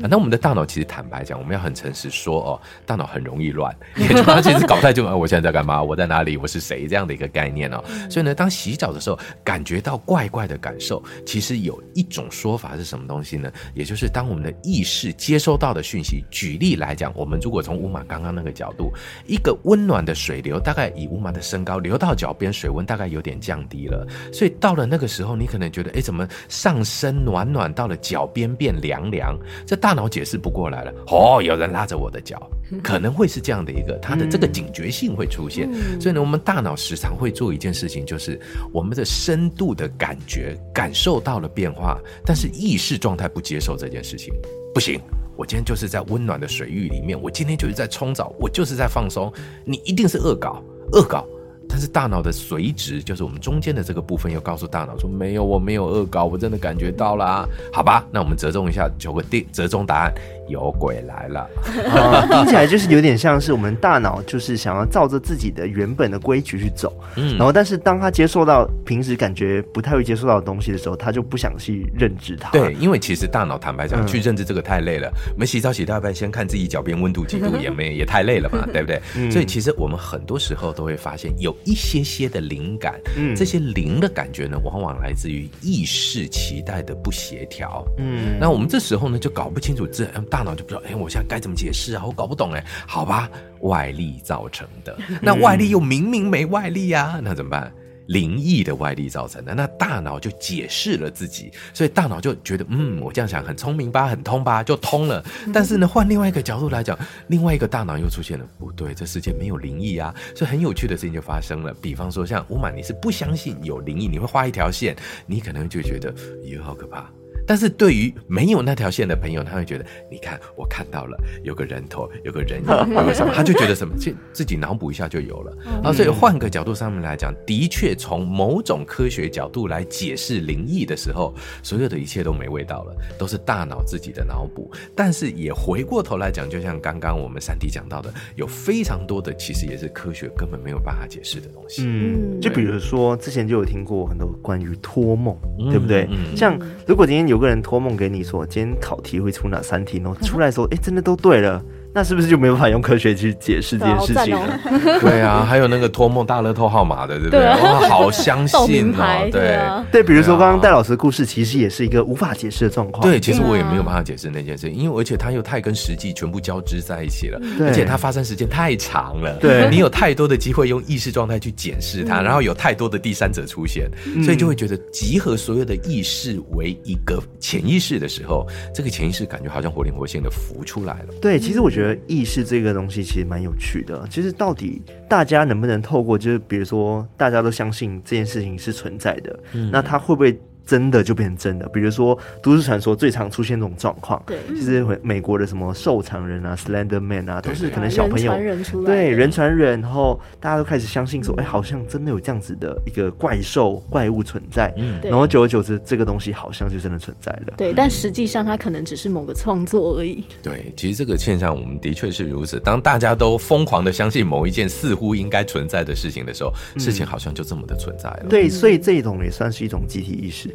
[0.01, 7.83] 啊，那我们的大脑其实坦白讲，我们要很诚实说哦，大脑很容易乱，也就它其实搞不太清楚， 我现在在干嘛，我在哪里，我是谁这样的一个概念哦。
[8.09, 13.51] 所以呢，当洗澡的时候感觉到怪怪的感受，其实有一种说法是什么东西呢？
[13.73, 18.93] 也就是当我们的意识接收到的讯息，举例来讲，我们如果从乌马刚刚那个角度，
[19.25, 29.37] 一个温暖的水流，大概以乌马的身高流到脚边，水温大概有点降低了，所以到了那个时候，你可能觉得，哎，怎么上身暖暖，到了脚边变凉凉？
[29.75, 32.49] 大脑解释不过来了，哦，有人拉着我的脚，
[32.83, 35.69] 可能会是这样的一个，他的这个警觉性会出现。
[35.99, 38.39] 所以呢，我们大脑时常会做一件事情，就是
[38.71, 44.33] 我们的深度的感觉感受到了变化，但是意识状态不接受这件事情。
[44.73, 44.99] 不行，
[45.37, 49.31] 我今天就是在温暖的水域里面，我今天就是在冲澡，我就是在放松。
[49.63, 51.25] 你一定是恶搞，恶搞。
[51.67, 60.13] 但是大脑的髓质，就是我们中间的这个部分，又告诉大脑说：“没有，我没有恶搞，我真的感觉到了。”好吧，那我们折中一下，求个定折中答案。
[60.47, 61.49] 有鬼来了。
[61.89, 72.49] 啊，听起来就是有点像是我们大脑就是想要照着自己的原本的规矩去走，嗯，然后但是当他接受到平时感觉不太会接受到的东西的时候，他就不想去认知它。
[72.51, 75.11] 对，因为其实大脑坦白讲，去认知这个太累了。
[75.33, 79.01] 我们洗澡洗到一半，先看自己脚边温度几度，也没 也太累了嘛， 对不对？
[79.31, 90.05] 所以其实我们很多时候都会发现有一些些的灵感，嗯，这些灵的感觉呢，往往来自于意识期待的不协调，嗯，那我们这时候呢就搞不清楚，这
[90.35, 92.03] 大脑就不知道，哎，我现在该怎么解释啊？
[92.05, 93.29] 我搞不懂哎，好吧，
[93.61, 97.71] 外力造成的，那外力又明明没外力啊，那怎么办？
[98.07, 105.23] 灵异的外力造成的，那大脑就解释了自己，所以大脑就觉得，嗯，我这样想很聪明吧，很通吧，就通了。
[105.53, 111.73] 但是呢，换另外一个角度来讲，另外一个大脑又出现了，不对，这世界没有灵异啊，所以很有趣的事情就发生了。
[111.81, 114.93] 比方说，像吴满，你是不相信有灵异，你会画一条线，
[115.25, 116.13] 你可能就觉得，
[116.43, 117.09] 咦，好可怕。
[117.47, 125.57] 但是对于没有那条线的朋友，他会觉得，你看我看到了有个人头，有个人影， 有个什么，他就觉得什么，自自己脑补一下就有了。
[125.83, 134.71] 啊，所以换个角度上面来讲，的确从某种科学角度来解释灵异的时候，所有的一切都没味道了，都是大脑自己的脑补。
[134.95, 141.83] 但是也回过头来讲，就像刚刚我们珊迪讲到的，有非常多的其实也是科学根本没有办法解释的东西。
[141.85, 145.37] 嗯，就比如说之前就有听过很多关于托梦，
[145.69, 146.09] 对不对？
[146.35, 147.34] 像如果今天有。
[147.35, 149.99] 有个人托梦给你说，今天考题会出哪三题？
[149.99, 151.61] 呢出来时候，哎，真的都对了。
[151.95, 154.59] 那是不是就没有办法用科学去解释这件事情了？
[154.99, 157.45] 对啊，还有那个托梦大乐透号码的，对不对？
[157.45, 159.27] 哇，好相信哦。
[159.31, 159.57] 对
[159.93, 163.01] 对，比如说刚刚戴老师的故事，其实也是一个无法解释的状况。
[163.01, 169.37] 对，其实我也没有办法解释那件事，因为而且它又太跟实际全部交织在一起了，而且它发生时间太长了。
[169.39, 173.89] 对，你有太多的机会用意识状态去检视它，然后有太多的第三者出现，
[174.21, 181.13] 所以就会觉得集合所有的意识为一个潜意识的时候，这个潜意识感觉好像活灵活现的浮出来了。
[181.21, 181.84] 对，其实我觉得。
[182.07, 190.39] 意识这个东西其实蛮有趣的，其实到底大家能不能透过，就是比如说大家都相信这件事情是存在的，嗯、那他会不会？
[190.65, 210.23] 真的就变成真的，比如说都市传说最常出现这种状况，对，其实美国的什么瘦长人啊、Slender Man 啊，都是可能小朋友对人传人，对人传人，然后大家都开始相信说，哎、嗯欸，好像真的有这样子的一个怪兽怪物存在，嗯，然后久而久之，这个东西好像就真的存在了，对，但实际上它可能只是某个创作而已。
[210.41, 212.59] 对，其实这个现象我们的确是如此。
[212.59, 218.25] 当大家都疯狂的相信某一件似乎应该存在的事情的时候，嗯、事情好像就这么的存在了。
[218.29, 220.54] 对，所以这种也算是一种集体意识。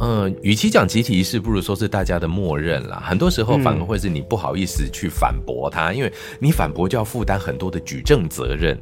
[0.00, 3.02] 嗯，与其讲集体意识，不如说是大家的默认啦。
[3.06, 8.76] 很多时候反而会是你不好意思去反驳他，因为你反驳就要负担很多的举证责任。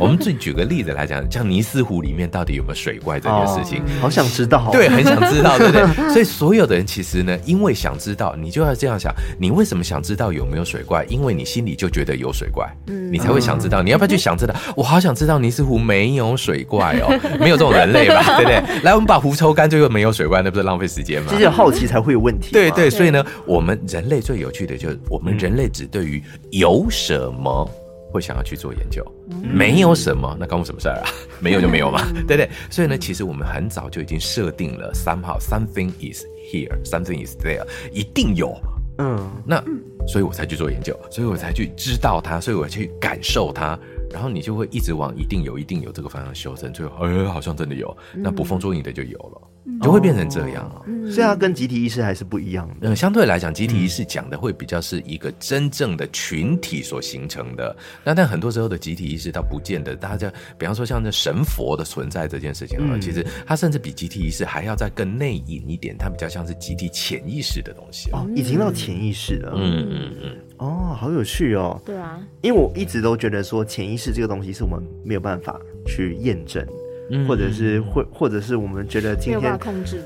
[0.00, 4.70] 我们最举个例子来讲，像尼斯湖里面到底有没有水怪这件事情，好想知道。
[4.72, 5.86] 对，很想知道，对不对？
[6.10, 11.04] 所以所有的人其实呢，因为想知道，你就要这样想：你为什么想知道有没有水怪？
[11.08, 13.82] 因为你心里就觉得有水怪，嗯你才会想知道。
[13.82, 14.54] 你要不要去想知道？
[14.74, 18.22] 我好想知道尼斯湖没有水怪哦，没有这种人类吧？
[18.38, 18.82] 对不对？
[18.82, 21.28] 来，我们把湖抽干，就又没有水怪，那不是浪费时间吗？
[21.30, 22.52] 其实有好奇才会有问题。
[22.52, 27.68] 对对，所以呢，我们人类最有趣的就是，我们人类只对于有什么
[28.12, 29.04] 会想要去做研究，
[29.42, 31.10] 没有什么，那关我什么事儿啊？
[31.40, 32.48] 没有就没有嘛， 对不对？
[32.70, 38.56] 所以呢，其实我们很早就已经设定了，somehow something is here，something is there，一定有。
[38.98, 39.60] 嗯，那
[40.06, 43.76] 所以我才去做研究，所以我才去知道它，所以我去感受它。
[44.12, 49.48] 然后你就会一直往一定有、一定有这个方向修正，最后哎，好像真的有，那捕风捉影的就有了，嗯、
[49.80, 50.82] 就会变成这样啊。
[51.10, 52.90] 所以它跟集体意识还是不一样的。
[52.90, 57.74] 嗯，相对来讲，集体意识讲的会比较是一个真正的群体所形成的。
[58.04, 69.52] 那但很多时候的集体意识倒不见得，大家比方说像那神佛的存在这件事情啊，嗯、其实它甚至比集体意识还要再更内隐一点，它比较像是集体潜意识的东西哦，已经到潜意识了。
[69.56, 70.36] 嗯嗯嗯。
[70.58, 71.80] 哦，好有趣哦。
[71.84, 76.64] 对啊，因为我一直都觉得说潜意识这个东西是我们没有办法去验证，
[77.10, 79.58] 嗯、或者是或，或者是我们觉得今天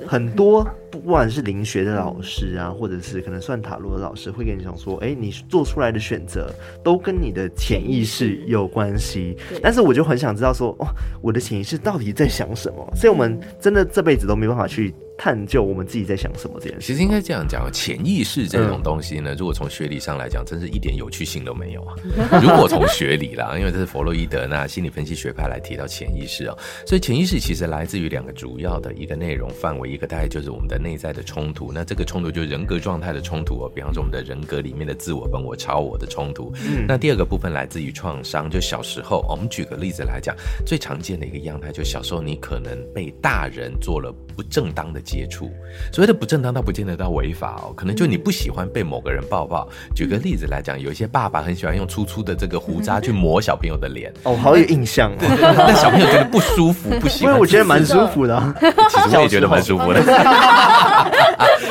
[0.06, 9.36] 很多不管是灵学的老师啊，或者是可能算塔罗的老师会跟你讲说，哎，你做出来的选择都跟你的潜意识有关系。
[9.62, 10.86] 但是我就很想知道说，哦，
[11.22, 12.92] 我的潜意识到底在想什么？
[12.94, 14.94] 所以我们真的这辈子都没办法去。
[15.18, 21.94] 探究我们自己在想什么这件事，其实应该这样讲，潜意识这种东西呢，如果从学理上来讲，真是一点有趣性都没有啊。
[22.40, 26.56] 如果从学理啦，因为这是弗洛伊德那心理分析学派来提到潜意识啊，
[26.86, 36.52] 所以潜意识其实来自于两个主要的一个内容范围，一个大概就是我们的内在的冲突，那这个冲突就是人格状态的冲突哦，比方说我们的人格里面的自我、本我、超我的冲突。
[36.64, 44.14] 嗯，那第二个部分来自于创伤，就小时候，我们举个例子来讲，最常见的一个样态，就小时候你可能被大人做了。
[44.38, 45.50] 不正当的接触。
[45.90, 49.66] 所谓的不正当，倒不见得到违法哦，可能就你不喜欢被某个人抱抱。
[49.94, 55.16] 举个例子来讲，有一些爸爸很喜欢用粗粗的这个胡渣去抹小朋友的脸，哦，好有印象哦。
[55.20, 57.32] 那小朋友觉得不舒服， 不喜欢。
[57.32, 58.54] 因为我觉得蛮舒服的，啊，
[58.90, 60.02] 其实我也觉得蛮舒服的。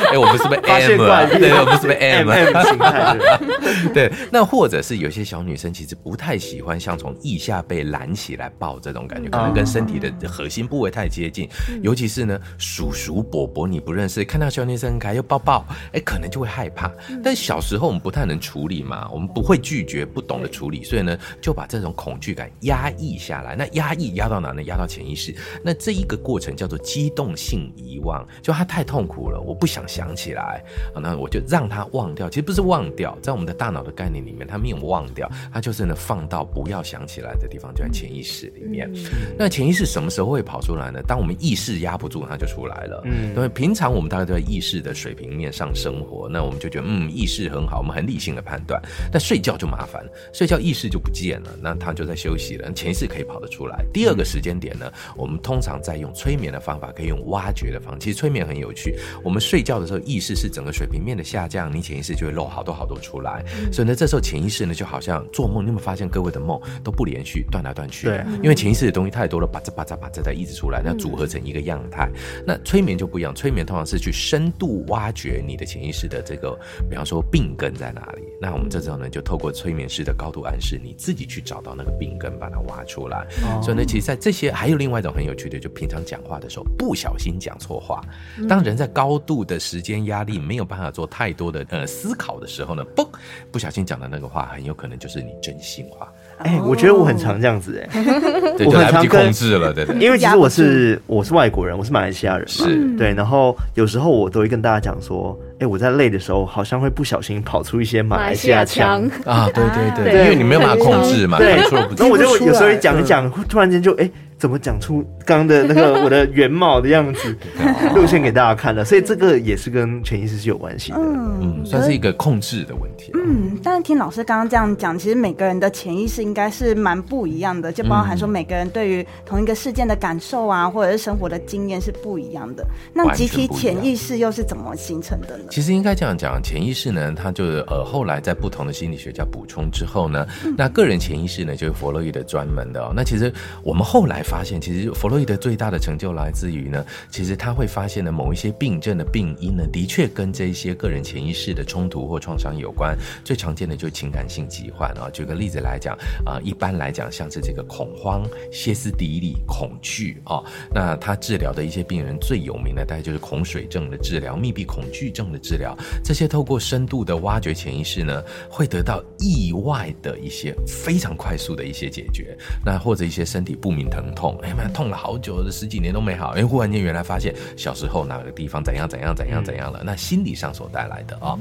[0.08, 1.26] 哎、欸，我们是不是 M 啊？
[1.26, 3.16] 对，我们是不是 M？, M, M 形态
[3.92, 11.46] 对，那或者是有些小女生其实不太喜欢像从腋下被揽起来抱这种感觉，可能跟身体的核心部位太接近。
[11.82, 16.90] 尤其是呢，叔叔伯伯你不认识，看到小女生很可爱又抱抱，哎、欸，可能就会害怕。
[17.22, 23.54] 但小时候我们不太能处理嘛，我们不会拒绝，不懂得处理，所以呢，就把这种恐惧感压抑下来。
[23.54, 24.62] 那压抑压到哪呢？
[24.64, 25.34] 压到潜意识。
[25.62, 30.64] 那这一个过程叫做机动性遗忘，就他太痛苦了，我不想想起来
[30.94, 32.28] 啊，那我就让他忘掉。
[32.28, 38.90] 其实不是忘掉，在我们的大脑的概念里面，他没有忘掉，他就是呢放到不要想起来的地方，就在潜意识里面。
[39.36, 41.00] 那潜意识什么时候会跑出来呢？
[41.06, 43.02] 当我们意识压不住，它就出来了。
[43.04, 48.80] 嗯，因为平常我们大概都在意识的水平面上生活，那我们就觉得嗯，意识很好，我们很理性的判断。
[49.12, 53.84] 但睡觉就麻烦，睡觉意识就不见了，那他就在休息了，潜意识可以跑得出来。
[53.92, 57.98] 第二个时间点呢，我们通常在用催眠的方法，可以用挖掘的方法。
[57.98, 63.44] 其实催眠很有趣，我们睡觉的时候意识是整个水平面的下降，你潜意识就会漏好多好多出来。
[63.72, 68.06] 所以呢，这时候潜意识呢就好像做梦，你有没有发现各位的梦都不连续，断来断去？
[68.06, 72.08] 对，因为潜意识的东西太多了，把这把这把这的一直出来，那组合成一个样态。
[72.46, 76.56] 那催眠就不一样，催眠通常是去深度挖掘你的潜意识的这个，
[76.88, 78.22] 比方说病根在哪里。
[78.40, 83.26] 那我们这时候呢，就透过催眠师的高度暗示，你自己去找到那个病根，把它挖出来。
[83.62, 88.00] 所以呢，其实，在这些还有另外一种很有趣的，就平常讲话的时候不小心讲错话。
[88.48, 93.08] 当人在高度的时间压力没有办法做太多的呃思考的时候呢，嘣，
[93.50, 96.08] 不小心讲的那个话，很有可能就是你真心话。
[96.38, 99.96] 哎、欸，我觉得我很常这样子哎、欸，我来不及控制了，对对。
[99.98, 103.14] 因为其实我是我是外国人，我是马来西亚人嘛，是对。
[103.14, 109.08] 然后有时候我都会跟大家讲说，哎、欸，我在累的时候，好像会不小心跑出一些马来西亚腔。
[109.24, 111.56] 啊，对对对，对，因为你没有办法控制嘛，对。
[111.56, 114.10] 然后我就有时候一讲一讲，突然间就哎。
[114.38, 117.36] 欸怎么讲出刚刚的那个我的原貌的样子，
[117.92, 123.10] 路线给大家看了，所以这个也是跟潜意识是有关系的，嗯，算是一个控制的问题。
[123.14, 132.64] 嗯，但是听老师刚刚这样讲，其实每个人的潜意识应该是蛮不一样的，就包含说每个人对于同一个事件的感受啊，或者是生活的经验是不一样的。
[132.94, 135.44] 那集体潜意识又是怎么形成的呢？
[135.50, 142.92] 其实应该这样讲，潜意识呢，它就是呃后来在不同的心理学家补充之后呢，嗯、那个人潜意识呢就是弗洛伊德专门的哦。
[142.94, 143.32] 那其实
[143.64, 144.22] 我们后来。
[144.28, 152.94] 发现其实弗洛伊德最大的成就来自于呢，其实他会发现呢某一些病症的病因呢，的确跟这一些个人潜意识的冲突或创伤有关。
[153.24, 155.08] 最常见的就是情感性疾患啊。
[155.10, 158.22] 举个例子来讲啊，一般来讲像是这个恐慌、
[158.52, 160.42] 歇斯底里、恐惧啊，
[160.74, 165.74] 那他治疗的一些病人最有名的大概就是恐水症的治疗、密闭恐惧症的治疗。
[166.04, 172.36] 这些透过深度的挖掘潜意识呢，会得到意外的一些非常快速的一些解决。
[172.64, 174.28] 那或者一些身体不明疼痛。
[174.28, 176.30] 痛，哎妈，痛了好久了，十几年都没好。
[176.30, 181.38] 哎，忽然间原来发现小时候哪个地方怎样怎样怎样怎样了，那心理上所带来的啊、哦。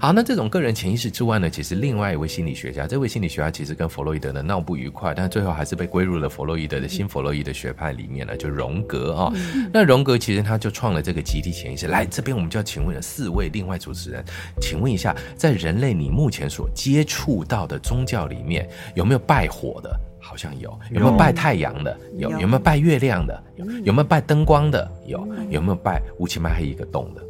[0.00, 9.32] 好，那这种个人潜意识之外呢，其实另外一位心理学家，这位心理学家其实跟弗洛伊德呢闹不愉快，但最后还是被归入了弗洛伊德的新弗洛伊德学派里面了，就荣格啊、哦。
[9.72, 11.86] 那荣格其实他就创了这个集体潜意识。
[11.86, 14.24] 来这边我们就要请问了四位另外主持人，
[14.60, 20.07] 请问一下，在人类你目前所接触到的宗教里面，有没有拜火的？
[20.28, 21.96] 好像有，有没有拜太阳的？
[22.18, 23.42] 有，有没有拜月亮的？
[23.56, 24.86] 有，有没有拜灯光的？
[25.06, 27.22] 有，有没有拜乌漆嘛黑一个洞的？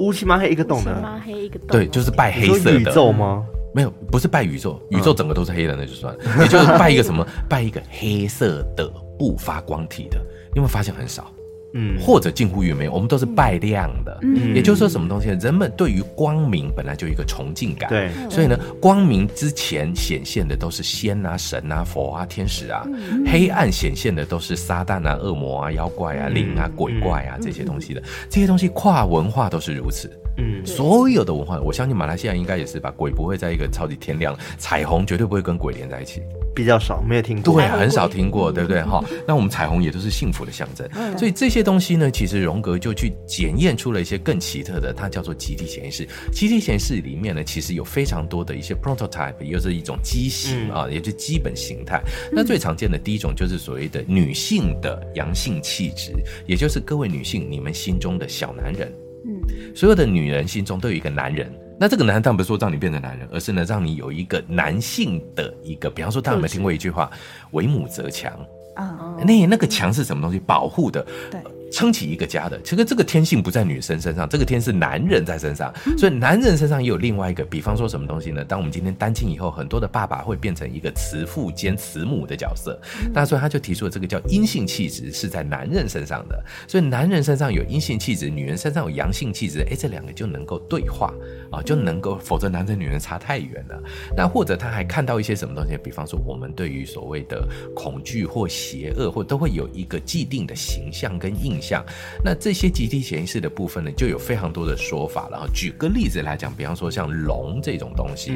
[0.00, 3.46] 乌漆嘛黑一个洞的，乌漆嘛黑一个洞对，就是拜黑色的宇宙吗？
[3.72, 6.20] 没有，不是拜宇宙，宇宙整个都是黑的，那就算了。
[6.42, 7.24] 也就是拜一个什么？
[7.48, 10.18] 拜一个黑色的不发光体的，
[10.52, 11.30] 你有没有发现很少？
[11.74, 14.18] 嗯，或者近乎于没有，我们都是拜亮的。
[14.22, 15.38] 嗯，也就是说，什么东西呢？
[15.40, 17.88] 人们对于光明本来就有一个崇敬感。
[17.88, 22.82] 对，所以呢，光明之前显现的都是仙啊、神啊、佛啊、天使啊；
[23.26, 28.02] 黑暗显现的都是撒旦啊、恶魔啊、妖怪啊、灵啊、鬼怪啊这些东西的。
[28.28, 30.10] 这些东西跨文化都是如此。
[30.38, 32.92] 嗯，所有的文化，我相信马来西亚应该也是吧。
[32.96, 36.22] 鬼不会在一个超级天亮，彩虹绝对不会跟鬼连在一起。
[36.54, 38.82] 比较少，没有听过，对，很少听过，对不对？
[38.82, 46.06] 哈，那我们彩虹也都是幸福的象征，所以这些东西呢，其实荣格就去检验出了一些更奇特的，它叫做集体潜意识。
[46.32, 52.02] 集体潜意识里面呢，其实有非常多的一些 prototype，又是一种畸形啊，也就是基本形态。
[52.32, 56.12] 那最常见的第一种就是所谓的女性的阳性气质，
[56.46, 58.92] 也就是各位女性你们心中的小男人。
[59.26, 61.52] 嗯，所有的女人心中都有一个男人。
[61.78, 67.10] 那这个男人当然不是说让你变成男人，而是呢让你有一个男性的一个，比方说，大家有没有听过一句话
[67.52, 68.38] “为母则强”
[68.74, 69.16] 啊？
[69.24, 70.38] 那那个墙是什么东西？
[70.38, 71.04] 保护的。
[71.30, 71.42] 对。
[71.70, 72.60] 撑起一个家的。
[72.62, 75.72] 其实这个天性不在女生身上，这个天是男人在身上。
[75.96, 78.44] 所以男人身上也有另外一个，比方说什么东西呢？
[78.44, 82.80] 当我们今天单亲以后，很多的爸爸会变成一个慈父兼慈母的角色。
[83.12, 86.44] 那所以他就提出了这个叫阴性气质是在男人身上的。
[86.66, 91.12] 所以男人身上有阴性气质，女人身上有阳性气质，哎，这两个就能够对话
[91.50, 93.82] 啊，就能够，否则男人女人差太远了。
[94.16, 95.76] 那或者他还看到一些什么东西？
[95.82, 101.84] 比方说我们对于所谓的恐惧或邪恶，或都会有一个既定的形象跟印象。
[102.24, 105.28] 那这些集体潜意识的部分呢，就有非常多的说法。
[105.30, 108.32] 然后举个例子来讲，比方说像龙这种东西，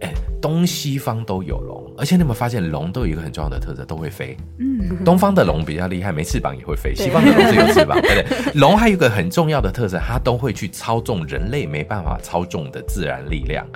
[0.00, 4.36] 哎、嗯，东西方都有龙，而且你有没有发现龙都有一个很重要的特色，都会飞。
[4.58, 8.52] 嗯，东方的龙比较厉害，没翅膀也会飞；西方的龙是有翅膀，对不对？
[8.60, 13.66] 龙还有一个很重要的特色，它都会去操纵人类没办法操纵的自然力量，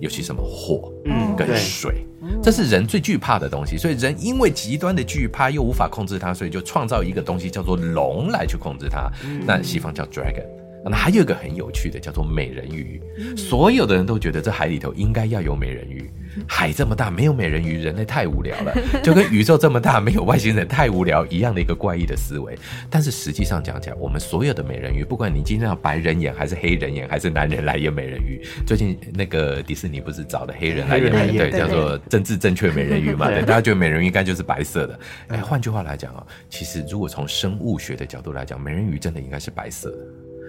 [0.00, 2.04] 尤其什么火，嗯，跟水。
[2.42, 9.10] 这是人最惧怕的东西，所以人因为极端的惧怕又无法控制它，所以就创造一个东西叫做龙来去控制它。
[9.46, 10.44] 那西方叫 dragon，
[10.84, 13.00] 那还有一个很有趣的叫做美人鱼，
[13.36, 16.10] 所有的人都觉得这海里头应该要有美人鱼。
[16.46, 22.56] 海这么大，没有美人鱼，人类太无聊了， 就跟宇宙这么大，没有外星人太无聊一样的一个怪异的思维。
[22.90, 33.26] 但是实际上讲起来，我们所有的美人鱼，不管你今天要白人演，还是黑人演，还是男人来演美人鱼， 最近那个迪士尼不是找的黑人来演，对，对，对，叫做政治正确美人鱼嘛？
[33.26, 34.98] 对，对，大家觉得美人鱼应该就是白色的。
[35.28, 39.98] 哎，换句话来讲啊，其实如果从生物学的角度来讲，美人鱼真的应该是白色的。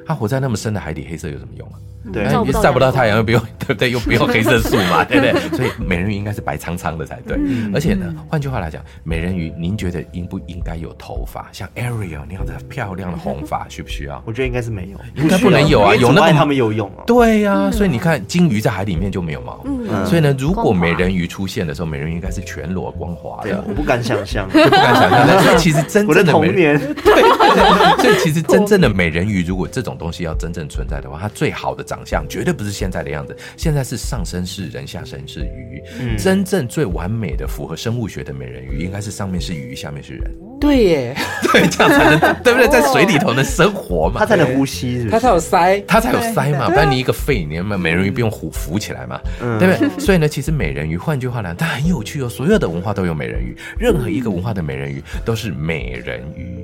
[0.05, 1.77] 它活在那么深的海底，黑色有什么用啊？
[2.13, 3.91] 对，你晒不到太阳，又不用， 对不对？
[3.91, 5.57] 又不用黑色素嘛， 对不对？
[5.57, 7.37] 所以美人鱼应该是白苍苍的才对。
[7.37, 11.47] 嗯、而且呢，换句话来讲，美人鱼，您觉得应不应该有头发？
[11.51, 14.21] 像 Ariel 那样的漂亮的红发， 需不需要？
[14.25, 15.93] 我觉得应该是没有，应该不能有啊。
[15.95, 17.03] 有那么他们有用啊？
[17.05, 19.61] 对呀、啊，所以你看，金鱼在海里面就没有毛。
[19.65, 23.63] 嗯、所以呢，如果美人鱼出现的时候，美人鱼应该是全裸光滑的。
[23.67, 25.27] 我不敢想象，不敢想象。
[25.27, 32.69] 但是其实真正的美人鱼，对，所以其实真正的美人鱼，如果这种东西要真正存在的话，它最好的长相绝对不是。
[32.71, 35.81] 现在的样子，现在是上身是人，下身是鱼。
[35.99, 40.31] 嗯，真正最完美的符合生物学的美人鱼，应该是上面是鱼，下面是人。
[40.59, 41.15] 对耶，
[41.51, 42.67] 对，这样才能对不对？
[42.69, 46.67] 在水里头能生活嘛，它才能呼吸它才有鳃，它才有鳃嘛。
[46.67, 49.89] 不然你一个肺，你美人鱼不用浮浮起来嘛，嗯、对不对？
[49.99, 52.29] 所以呢，其实美人鱼，换句话来讲，它很有趣哦。
[52.29, 56.63] 所有的文化都有美人鱼，任何一个文化的美人鱼都是美人鱼。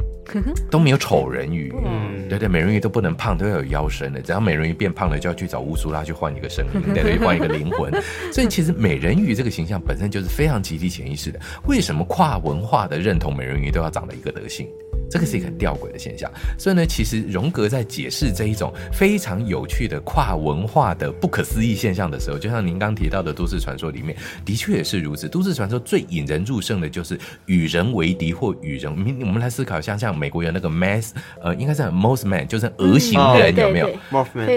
[0.71, 4.19] 都没有丑人鱼，嗯，对对，美人鱼都不能胖，都要有腰身的。
[4.19, 7.93] 只要美人鱼变胖了，就要去找乌苏拉去换一个生命， 对，换一个灵魂。
[8.33, 11.39] 所以其实美人鱼这个形象本身就是非常集体潜意识的。
[11.67, 14.67] 为什么跨文化的认同美人鱼都要长的一个德性？
[15.07, 25.29] 这个是一个很吊诡的现象，所以呢，其实荣格在解释这一种非常有趣的跨文化的不可思议现象的时候，就像您刚提到的都市传说里面，的确也是如此。
[25.29, 33.89] 都市传说最引人入胜的就是与人为敌或与人，我们来思考一下，像美国有那个 Mass，呃，应该是 Mothman，就是鹅形人，有没有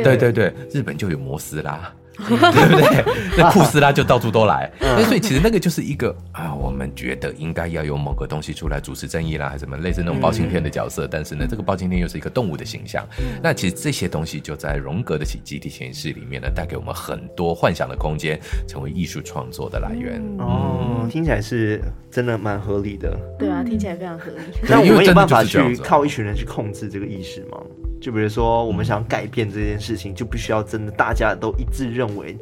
[0.02, 1.92] 对对对，日本就有摩斯拉。
[2.26, 3.04] 对不对？
[3.36, 11.06] 那库斯拉就到处都来，那所以其实那个就是一个啊，我们觉得应该要有某个东西出来主持正义啦，还是什么类似那种包青天的角色。
[11.08, 13.06] 但是呢，这个包青天又是一个动物的形象。
[13.42, 20.20] 那其实这些东西就在荣格的集集体潜意识里面呢，带给我们很多幻想的空间，成为艺术创作的来源。
[20.38, 23.16] 哦，听起来是真的蛮合理的。
[23.38, 24.38] 对啊，听起来非常合理。
[24.68, 27.58] 那我们有办法去靠一群人去控制这个意识吗？
[28.00, 32.36] 就比如说，我们想改变这件事情，就必须要真的大家都一致认为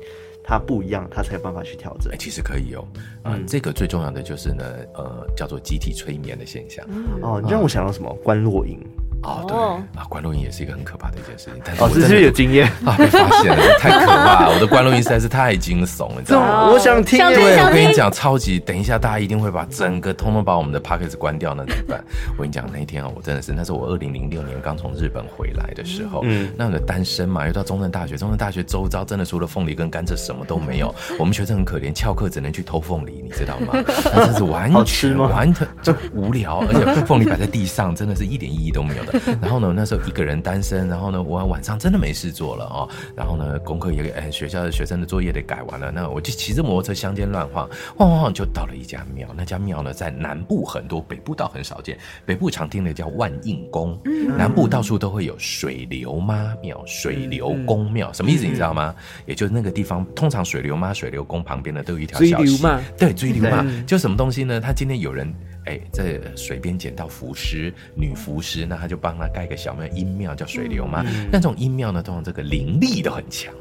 [0.44, 2.12] 它不一样，它才有办法去调整。
[2.12, 2.86] 哎，其实可以哦。
[3.24, 6.86] 嗯，这个最重要的就是呢，呃，叫做集体催眠的现象。
[7.22, 8.12] 哦，你让我想到什么？
[8.22, 8.78] 观落阴。
[9.22, 9.56] 哦，对
[10.00, 11.54] 啊，关录音也是一个很可怕的一件事情。
[11.64, 14.52] 但是，哦，这是有经验 啊，被发现了，太可怕了！
[14.54, 16.70] 我的关录音实在是太惊悚了，你知道吗？
[16.70, 18.60] 我想听，对，我跟你讲，超级。
[18.60, 22.04] 等一下，大家一定会把整个通通把我们的 podcast 关掉，那怎么办？
[22.36, 33.72] 我跟你讲，那一天啊，我真的是，那是我二零零六年刚从日本回来的时候，嗯，那个单身嘛，又到中正大学，中正大学周遭真的除了凤梨跟甘蔗什么都没有，我们学生很可怜，翘课只能去偷凤梨，你知道吗？
[34.14, 39.18] 那真是完全完全就无聊，而且凤梨摆在地上，真的是一点意义都没有的。
[39.40, 39.96] 然后呢，那时候。
[40.06, 49.26] 一个人单身，然后呢，我晚上真的没事做了哦，然后呢，功课也给哎，学校的学生的作业得改完了，那我就骑着摩托车乡间乱晃，晃晃晃就到了一家庙。
[49.34, 51.98] 那家庙呢，在南部很多，北部倒很少见。
[52.24, 53.98] 北部常听的叫万应宫，
[54.36, 58.94] 南部到处都会有水流妈庙、水流宫庙，什么意思你知道吗？
[59.24, 62.62] 也就是那个地方，通常水流妈、水流宫旁边呢都有一条小溪，
[62.96, 64.60] 对，水流妈就什么东西呢？
[64.60, 65.34] 他今天有人。
[65.66, 71.04] 哎，在水边捡到浮尸，女浮尸，那他就帮他盖个小庙，阴庙叫水流嘛。
[71.06, 73.54] 嗯、那这种阴庙呢，通常这个灵力都很强。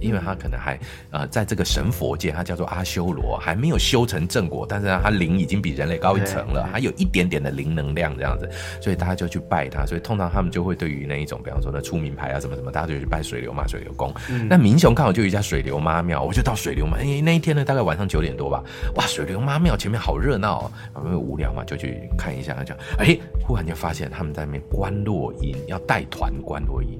[0.00, 0.78] 因为他可能还
[1.10, 8.50] 呃，在这个神佛界，他叫做阿修罗，还没有修成正果，但是他灵已经比人类高一层了，还有一点点的灵能量这样子，
[8.80, 9.86] 所以大家就去拜他。
[9.86, 14.12] 所以通常他们就会对于那一种，比方说那出名牌啊什么什么，大家就去拜水流妈、水流公。
[14.28, 16.98] 嗯、那民雄刚好就有一家水流妈庙，我就到水流妈。
[16.98, 18.62] 哎，那一天呢，大概晚上九点多吧，
[18.96, 22.54] 哇，水流妈庙前面好热闹哦，因为无聊嘛，就去看一下。
[22.54, 26.98] 他讲，哎，忽然就发现他们在那边观落音，要带团观落阴。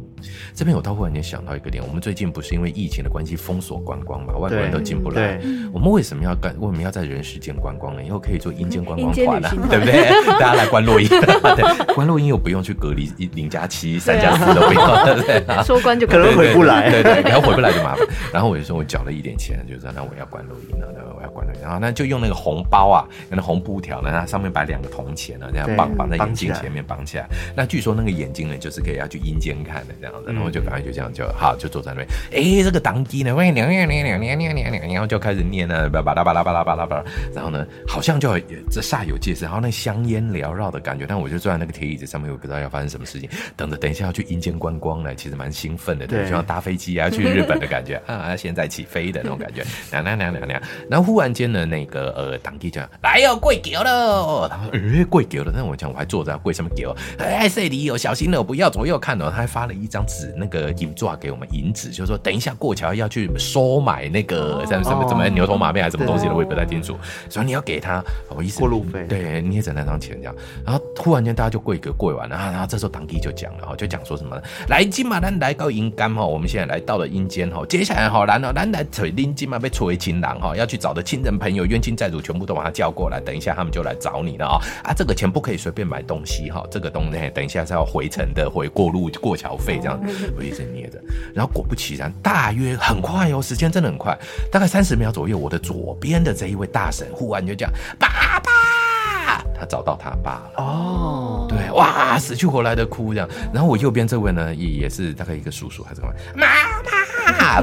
[0.55, 5.41] 这边我倒忽然间想到一个点，我们最近不是因为疫情的关系封锁观光嘛，外国人都进不来。
[5.73, 6.55] 我们为什么要干？
[6.59, 8.03] 为什么要在人世间观光呢？
[8.03, 10.09] 以后可以做阴间观光团啊， 对不对？
[10.39, 15.64] 大家来观落阴，对，观落阴又不用去隔离零加七、三加四都不用， 对不对？
[15.64, 18.07] 收官就可能回不来，对对，然后回不来就麻烦。
[18.33, 20.87] 然后我就说我缴了一点钱，就说那我要观落阴了，
[21.17, 27.27] 我要观落阴，然后那就用那个红包啊，那红布条呢，它上面摆两个铜钱呢，这样绑绑在眼睛前面绑起来。
[27.55, 32.09] 那据说那个眼睛呢，就是可以要去阴间看的这样子，然后就赶快就这样就好，就坐在那边。
[32.32, 37.04] 哎，这个当机呢，喂，娘娘娘娘娘娘娘娘，然后就开始念呢，巴拉巴拉巴拉巴拉巴拉，
[37.34, 38.38] 然后呢，好像就
[38.70, 41.07] 这煞有介事，然后那香烟缭绕的感觉。
[41.09, 50.61] 但我就坐在那个铁椅子上面，我不知道要发生什么事情，等着等一下要去阴间观光呢，其实蛮兴奋的，对，就像搭飞机啊去日本的感觉 啊，现在起飞的那种感觉，娘娘娘娘娘。
[50.88, 56.94] 然后忽然间呢，那个呃当机讲来哟，跪脚了，然后呃跪脚了，那我讲我还坐在跪什么脚？
[57.18, 59.30] 哎，这里有小心了，不要左右看哦。
[59.30, 66.97] 他还发了一张纸，那个银纸给我们银纸，就是说等一下过桥要去收买那个什么什么什么牛头马面还是什么东西的，我也不太清楚。
[67.28, 70.34] 所以你要给他，我意思过路费，对，捏着那张钱这样。
[70.64, 74.42] 然后突然间大家就跪个跪完了，然后这时候当地就讲了哈，就讲说什么呢？
[74.68, 84.94] 来金嘛，咱来到阴间哈，我们现在来到了阴间哈，接下来哈，然后咱来找拎金嘛，被撮为情郎哈，要去找的亲人朋友、冤亲债主全部都把他叫过来，等一下他们就来找你了啊啊！
[84.94, 90.16] 这个钱不可以随便买东西哈，这个东西等一下是要回程的，回过路过桥费这样。
[90.37, 91.01] 我一直捏着，
[91.34, 94.16] 然后果不其然，大约很快哦，时间真的很快，
[94.51, 103.28] 大概三十秒左右，我的左边的这一位大神忽然就讲：“爸爸，他找到他爸了。”哦，对，哇，死去活来的哭这样。
[103.53, 106.47] 然后我右边这位呢，也也是大概一个叔叔还是干嘛妈
[106.82, 107.05] 妈，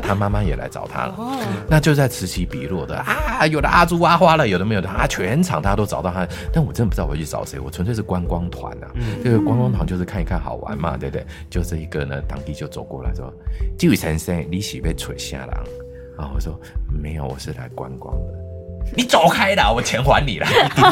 [0.01, 1.15] 他妈妈也来找他了。
[1.17, 1.37] 哦，
[1.69, 8.87] 那就在此起彼落的啊，有的阿猪阿花了，有的没有的啊，全场大家都找到他，但我真的不知道我去找谁，我纯粹是观光团啊。
[8.95, 11.25] 嗯，这个观光团就是看一看好玩嘛，对不对？
[11.49, 13.33] 就这一个呢，当地就走过来说
[13.77, 15.57] ：“这位先生，你是被吹下来？”
[16.17, 18.33] 然后我说：“没有，我是来观光的。”
[18.95, 20.45] 你走开啦，我钱还你了。
[20.45, 20.83] 一定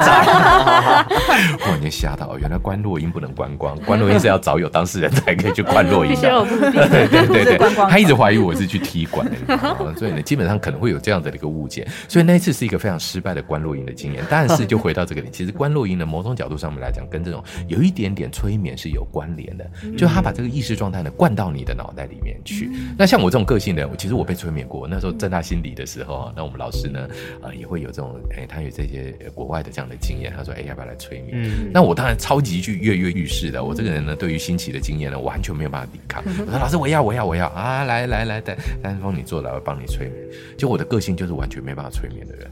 [1.60, 6.46] 我完全吓到，原来观落音不能观光，观落音是要找有当事人才可以去观落音的。
[6.72, 11.88] 对对对对，他一直怀疑我是去踢馆的，所以呢，基本上可能会有这样的一个误解。
[12.08, 14.24] 所以那一次是一个非常失败的观落音的经验。
[14.30, 19.66] 但是就回到这个点，其实观落音呢某种角度上面来讲，跟这种有一点点催眠是有关联的，
[19.98, 22.72] 就他把这个意识状态呢灌到你的脑袋里面去。
[22.98, 24.88] 那像我这种个性的，其实我被催眠过。
[24.88, 27.08] 那时候政大心理的时候，那我们老师呢，
[27.44, 27.92] 呃，也会有。
[27.92, 31.32] 这种哎，他有这些国外的这样的经验，他说哎，要不要来催眠？
[31.34, 33.62] 嗯，那我当然超级去跃跃欲试的。
[33.62, 36.24] 我这个人呢，对于新奇的经验呢，完全没有办法抵抗。
[36.46, 37.84] 我说老师，我要，我要，我要啊！
[37.84, 40.16] 来来来，丹丹峰你坐来，我帮你催眠。
[40.58, 42.50] 就我的个性就是完全没办法催眠的人。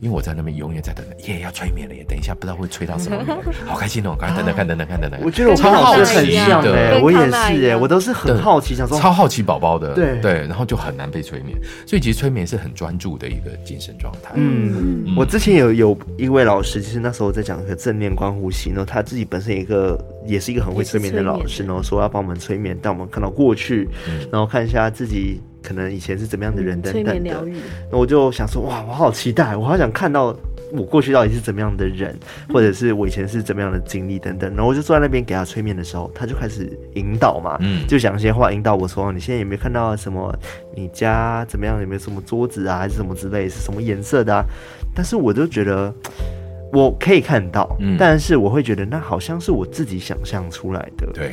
[0.00, 2.02] 因为我在那边永远在等，耶，要催眠了耶！
[2.08, 3.22] 等一下不知道会催到什么，
[3.66, 4.16] 好开心哦！
[4.18, 5.20] 赶快等等看，等等看，等等。
[5.22, 14.30] 我觉得我超好奇的，我也是耶，我都是很好奇，想说超好奇宝宝的，对对，然后就很难被催眠，所以其实催眠是很专注的一个精神状态。
[14.36, 23.86] 嗯，我之前有有一位老师，其实那时候在讲一个正念观呼吸，然后他自己本身一个也是一个很会催眠的老师，然后说要帮我们催眠，带我们看到过去，
[24.32, 25.42] 然后看一下自己。
[25.62, 27.44] 可能以前是怎么样的人等等的，
[27.90, 30.36] 那我就想说，哇，我好期待，我好想看到
[30.72, 32.16] 我过去到底是怎么样的人，
[32.48, 34.50] 或者是我以前是怎么样的经历等等。
[34.54, 40.34] 然后我就坐在那边给他催眠的时候，他就开始引导嘛，嗯，就讲一些话引导我说，你现在有没有看到什么？
[40.74, 41.80] 你家怎么样？
[41.80, 43.48] 有没有什么桌子啊，还是什么之类？
[43.48, 44.44] 是什么颜色的啊？
[44.94, 45.92] 但是我就觉得。
[46.72, 51.32] 我可以看到，嗯，但是我会觉得那好像是我自己想象出来的，对，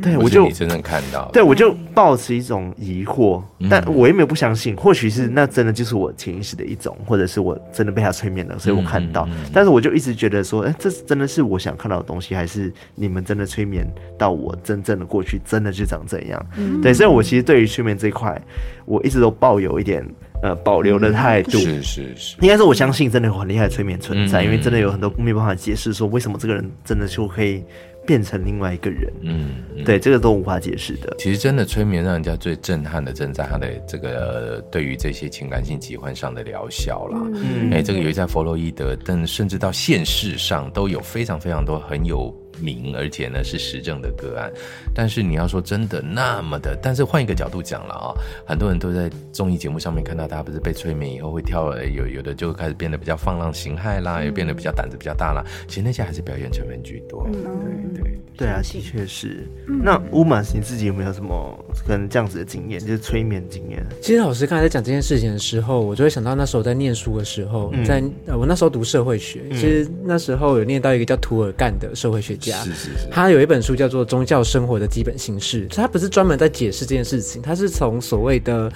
[0.00, 13.84] 对，我就你真正看到，对，我就抱持一种疑惑，但我也没有不相信，或许是那真的就是我潜意识的一种，或者是我真的被他催眠了，所以我看到，但是我就一直觉得说，哎，这真的是我想看到的东西，还是你们真的催眠
[14.16, 16.46] 到我真正的过去，真的就长这样？
[16.56, 18.40] 嗯，对，所以我其实对于催眠这一块，
[18.84, 20.06] 我一直都抱有一点。
[20.42, 27.64] 呃，保留的态度是是是，应该是我相信真的有很厉害的催眠存在，因为真的有很多没办法解释说为什么这个人真的就可以
[28.06, 29.12] 变成另外一个人。
[29.22, 31.14] 嗯，对，这个都无法解释的。
[31.18, 37.18] 其实真的催眠让人家最震撼的，正在他的这个对于这些情感性疾患上的疗效啦。
[37.34, 42.32] 嗯，哎，这个有在弗洛伊德，但甚至到现世上都有非常非常多很有。
[42.60, 44.50] 名，而且呢是实证的个案。
[44.94, 48.14] 但是你要说真的那么的，但是换一个角度讲了啊，
[48.46, 55.44] 很多人都在综艺节目上面看到大家不是被催眠以后会跳，有有的就开始变得比较放浪形骸啦，也变得比较胆子比较大啦。
[55.68, 57.26] 其实那些还是表演成分居多。
[57.32, 57.50] 对对
[57.94, 59.46] 对，对啊，的确是。
[59.66, 63.84] 那乌马斯你自己有没有什么可能这样子的经验，就是催眠经验？
[64.00, 78.72] 其实老师刚才在讲这件事情的时候，我就会想到那时候在念书的时候，嗯、在我那时候读社会学，嗯、其实那时候有念到一个叫涂尔干的社会学家，是是是，他有一本书叫做《宗教生活的基本形式》，他不是专门在解释这件事情，他是从所谓的。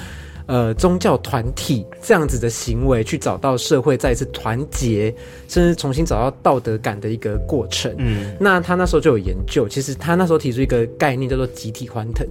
[0.46, 5.14] 呃，宗教团体这样子的行为，去找到社会再一次团结，
[5.46, 7.94] 甚至重新找到道德感的一个过程。
[7.98, 12.26] 嗯，那他那时候就有研究，其实他那时候提出一个概念叫做集体欢腾。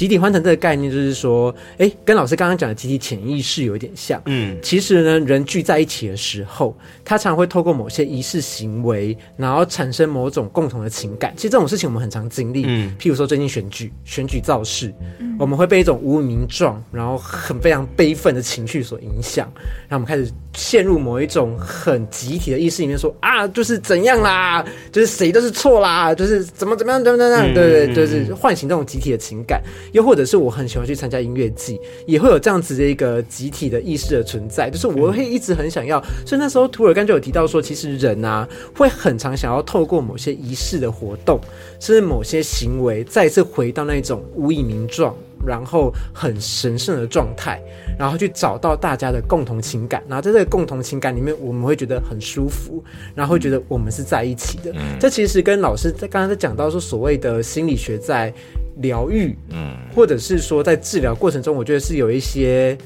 [0.00, 4.18] 集体欢腾这个概念就是说，哎、欸，跟老师刚刚讲的集体潜意识有一点像。
[4.24, 6.74] 嗯，其实呢，人聚在一起的时候，
[7.04, 11.34] 他常会透过某些仪式行为，然后产生某种共同的情感。
[11.36, 12.64] 其实这种事情我们很常经历。
[12.66, 19.52] 嗯，譬如说最近选举，选举造势，嗯、我们会被一种无名状，然后很非常悲愤的情绪所影响，
[19.86, 29.62] 然后我们开始陷入某一种很集体的意识里面说，说啊，就是怎样啦，就是谁都是错啦，就是怎么怎么样怎么怎么样，对对，对，就是唤醒这种集体的情感。
[29.92, 36.02] 又或者是我很喜欢去参加音乐季，也会有这样子的一个集体的意识的存在，就是我会一直很想要。
[36.26, 41.40] 所以那时候涂尔干就有提到说，其实人啊会很常想要透过某些仪式的活动，
[41.78, 45.14] 甚至某些行为，再次回到那种无以名状，
[45.46, 47.60] 然后很神圣的状态，
[47.98, 50.02] 然后去找到大家的共同情感。
[50.08, 52.82] 然后在这个共同情感里面，我们会觉得很舒服，
[53.14, 54.72] 然后会觉得我们是在一起的。
[54.74, 58.32] 嗯、这其实跟老师在刚刚在讲到说所谓的心理学在。
[58.76, 62.78] 疗愈，嗯，或者是说在治疗过程中，我觉得是有一些，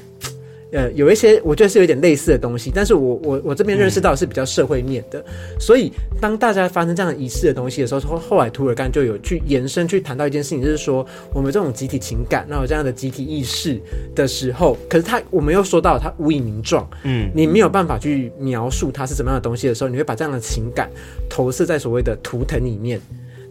[0.71, 2.71] 呃，有一些我觉得是有点类似的东西。
[2.73, 13.79] 但是我我我这边认识到是比较社会面的，嗯、所以当大家发生这样的仪式的东西的时候，后后来图尔干就有去延伸去谈到一件事情，就是说我们这种集体情感，那有这样的集体意识
[14.15, 20.89] 的时候，可是他我们又说到他无以名状，嗯，你没有办法去描述它是怎么样的东西的时候，你会把这样的情感
[21.29, 22.99] 投射在所谓的图腾里面。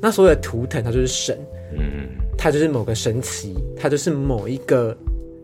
[0.01, 1.39] 那所谓的图腾，它就是神，
[1.79, 2.09] 嗯。
[2.37, 4.95] 它就是某个神奇，它就是某一个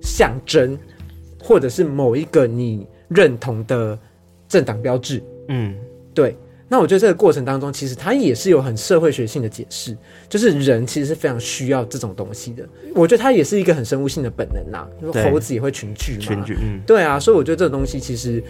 [0.02, 0.76] 象征，
[1.43, 3.99] 或者是某一个你认同的
[4.49, 5.22] 政党标志。
[5.49, 5.74] 嗯，
[6.14, 6.36] 对。
[6.68, 9.97] 那我觉得这个过程当中，其实它也是有很社会学性的解释，
[10.28, 12.68] 就是人其实是非常需要这种东西的。
[12.95, 14.86] 我觉得它也是一个很生物性的本能呐、
[15.28, 16.20] 猴子也会群聚嘛。
[16.20, 17.18] 群聚，嗯，对啊。
[17.18, 18.41] 所以我觉得这个东西其实，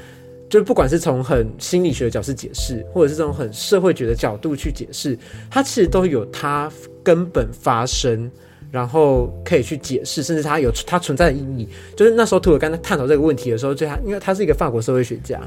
[0.50, 5.18] 就不管是从很心理学的角度解释，或者是这种很社会学的角度去解释，
[5.50, 6.70] 它其实都有它。
[7.02, 8.30] 根本发生，
[8.70, 11.68] 然后可以去解释，甚至它有它存在的意义。
[11.96, 15.40] 就是那时候涂尔干在探讨这个问题的时候，就他因为他是一个法国社会学家，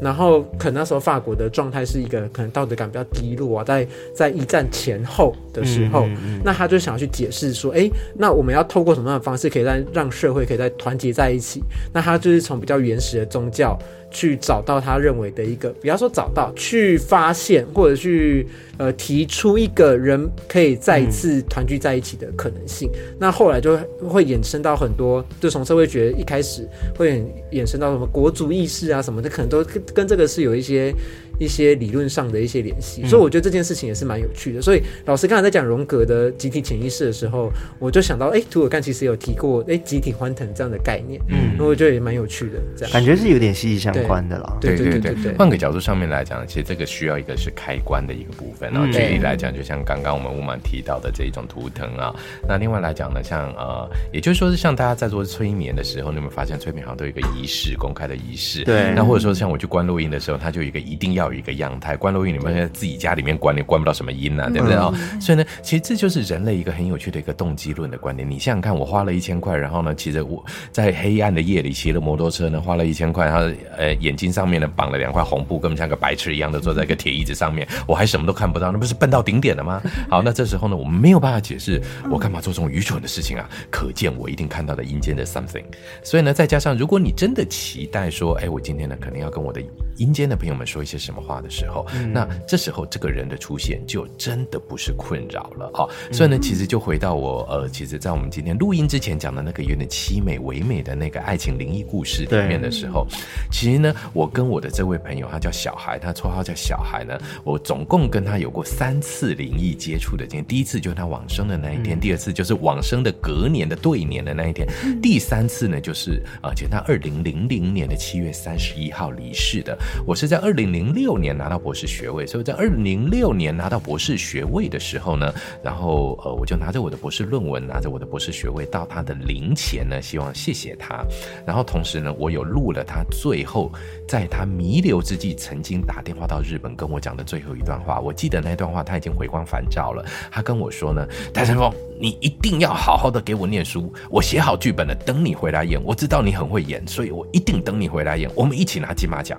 [0.00, 11.62] 然后可能那时候法国的状态是一个可能道德感比较低落啊，在在一战前后的时候，嗯嗯嗯，那他就想要去解释说，哎，那我们要透过什么样的方式，可以让让社会可以再团结在一起？
[11.92, 13.78] 那他就是从比较原始的宗教。
[14.10, 18.46] 去找到他认为的一个，比方说找到，去发现或者去
[18.76, 22.90] 呃提出一个人可以再一次团聚在一起的可能性。
[23.18, 30.94] 那后来就会衍生到很多，就从社会学一开始会衍生到什么国族意识啊什么的，可能都跟跟这个是有一些。
[31.40, 34.60] 一些理论上的一些联系，所以我觉得这件事情也是蛮有趣的。
[34.60, 44.58] 所以老师刚才在讲荣格的集体潜意识的时候，我就想到，哎，图尔干其实有提过，哎，集体欢腾这样的概念，嗯，那我觉得也蛮有趣的，这样感觉是有点息息相关的啦。
[44.60, 48.70] 对对对对，换个角度上面来讲，其实这个需要一个是开关的一个部分。
[48.70, 52.14] 然后举例来讲，就像刚刚我们乌马提到的这一种图腾啊，
[52.46, 58.62] 那另外来讲呢，像呃，也就是说是像大家在做催眠的时候，你有没有发现催眠好像都有一个仪式，公开的仪式？
[58.64, 58.92] 对。
[58.94, 61.96] 那或者说像我去关录音的时候，它就有一个一定要有一个样态。
[61.96, 64.90] 关录音，你们在自己家里面关，你关不到什么音呐、啊，对不对啊？
[64.94, 68.28] 嗯、所以呢，其实这就是人类一个很有趣的一个动机论的观点。
[68.28, 79.80] 你想想看，我花了一千块，然后呢，骑着我在黑暗的夜里骑了摩托车呢，花了一千块，然后呃眼睛上面呢绑了两块红布，根本像个白痴一样的坐在一个铁椅子上面，我还什么都看不到，那不是笨到顶点了吗？
[80.08, 83.48] 好，那这时候呢，我们没有办法解释我干嘛做这种愚蠢的事情啊？
[83.70, 85.64] 可见我一定看到了阴间的 something。
[86.02, 89.62] 所以呢，再加上如果你真的期待说，哎，我今天呢可能要跟我的
[89.96, 95.88] 阴间的朋友们说一些什么话的时候，嗯、那这时候这个人的出现就真的不是困扰了哈。
[96.12, 103.06] 所以呢，其实就回到我呃，其实，在我们今天录音之前讲的那个有点凄美唯美的那个爱情灵异故事里面的时候，
[103.50, 110.44] 其实呢，我跟我的这位朋友，他叫小孩，他绰号叫小孩呢，我总共跟他有过三次灵异接触的经验。
[110.46, 119.78] 第一次就是他往生的那一天，嗯、第二次就是往生的隔年的对年的那一天，嗯、第三次呢就是呃，就他二零零零年的七月三十一号离世的。
[120.06, 125.32] 我是在二零零六年拿到博士学位，所以在二零零六年拿到博士学位的时候呢，
[125.64, 131.02] 然后呃，我就拿着我的博士论文，拿着我的博士学位到他的灵前呢，希望谢谢他。
[131.46, 133.72] 然后同时呢，我有录了他最后
[134.06, 137.98] 在他弥留之际曾经打电话到日本跟我讲的最后一段话。
[137.98, 145.78] 我记得那段话他已经回光返照了，他跟我说呢，戴成峰，你一定要好好的给我念书，我写好剧本了，等你回来演。
[145.84, 149.38] 我知道你很会演，所以我一定等你回来演，我们一起拿金马奖。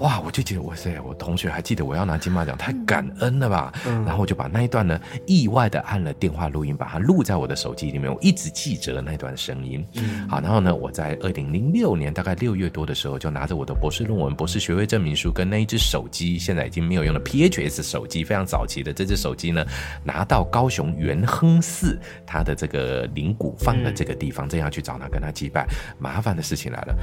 [0.00, 3.72] 哇，我就觉得哇塞，我同学还记得我要拿金马奖，太感恩了吧？
[3.86, 9.84] 嗯、然后我就把那一段呢，意外的按了电话录音，把它录在我的手机里面，我一直记着那段声音。
[9.94, 19.64] 嗯、好，然后呢，我在二零零六年大概六月多的时候，就拿着我的博士论文、博士学位证明书跟那一只手机，现在已经没有用的 PHS 手机，非常早期的这只手机呢，
[20.02, 21.91] 拿到高雄元亨寺
[22.26, 25.66] 他的这个灵骨放的这个地方，正要去找他跟他祭拜。
[25.98, 26.96] 麻烦的事情来了。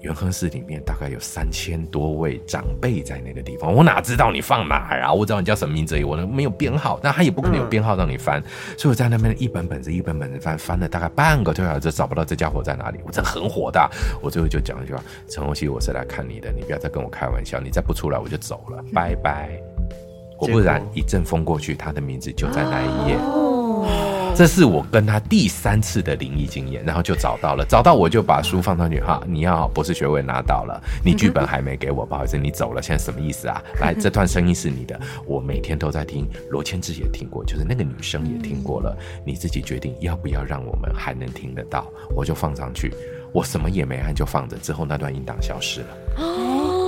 [0.00, 5.12] 元亨寺里面大概有三千多位长辈在那个地方，我哪知道你放哪儿啊？
[5.12, 8.44] 我知道你叫什么名字，我呢没有编号，但他也不可能有编号让你翻，嗯、
[8.78, 13.90] 所以我在那边一本本子一本本子翻，翻了大概半个多小时，找不到这家伙在哪里，我真的很火大。
[14.22, 19.60] 我最后就讲一句话：陈红熙，我是来看你的，你不要再跟我开玩笑，你再不出来我就走了，嗯、拜拜。
[20.36, 23.57] 果不然，一阵风过去，他的名字就在那一页。
[24.38, 29.20] 哦这是我跟他第三次的灵异经验，然后就找到了，找到我就把书放上去哈。
[29.26, 33.60] 你要博士学位拿到了，你剧本还没给我，不好意思，你走了，现在什么意思啊？
[33.82, 42.94] 来，这段声音是你的，我每天都在听，罗千志也听过，就是那个女生也听过了，你自己决定要不要让我们还能听得到，我就放上去，
[43.32, 45.88] 我什么也没按就放着，之后那段音档消失了。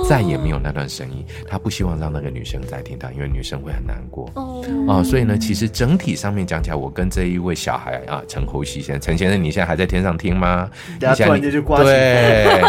[0.07, 5.03] 再也没有那段声音，他不希望让那个女生再听到，因为女生会很难过哦、啊。
[5.03, 10.69] 所以呢，其实整体上面讲起来，我跟这一位小孩啊，陈侯熙先生，陈先生，你现在还在天上听吗？
[10.99, 12.61] 等下突然间就挂对，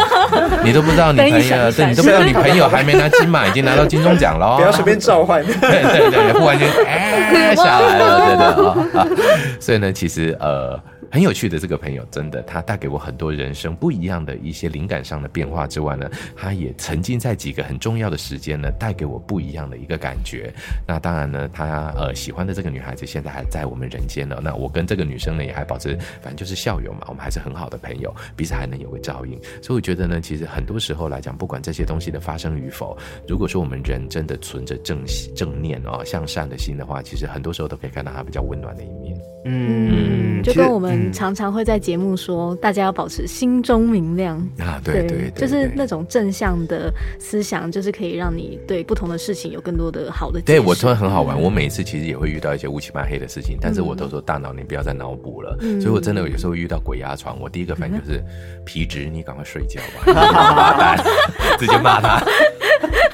[0.64, 4.56] 你都不知道你朋友，对，你都不知道你朋友还没拿金马，已经拿到金钟奖了。
[4.60, 5.42] 不要随便召唤。
[5.44, 9.08] 对对对，忽然间哎下来了，真的啊。
[9.60, 10.78] 所以呢，其实呃。
[11.12, 20.50] 很有趣的这个朋友，真的，他带给我很多人生不一样的一些灵感上的变化之外呢，他也曾经在几个很重要的时间呢，带给我不一样的一个感觉。
[20.88, 24.40] 那当然呢，他呃喜欢的这个女孩子现在还在我们人间呢。
[24.42, 29.38] 那我跟这个女生呢也还保持，反正就是校友嘛，我们还是很好的朋友，彼此还能有个照应。
[29.62, 32.96] 所以我觉得呢，其实很多时候来讲，不管这些东西的发生与否，
[33.28, 35.04] 如果说我们人真的存着正
[35.36, 39.20] 正念哦，向善的心的话，其实很多时候都可以看到他比较温暖的一面。
[39.44, 41.01] 嗯，就跟我们。
[41.11, 44.36] 常常会在节目说，大家要保持心中明亮。
[44.59, 50.40] 啊，对对，就是那种正向的思想，就是可以让你对不同的事情有更多的好的。
[50.42, 58.22] 对，我突然很好玩，嗯、我每次其实也会遇到一些乌漆嘛黑的事情，但是我都说大脑你不要再脑补了，嗯、所以我真的有时候遇到鬼压床，我第一个反应就是
[58.64, 60.96] 皮质，你赶快睡觉吧，
[61.59, 62.22] 直接 骂他。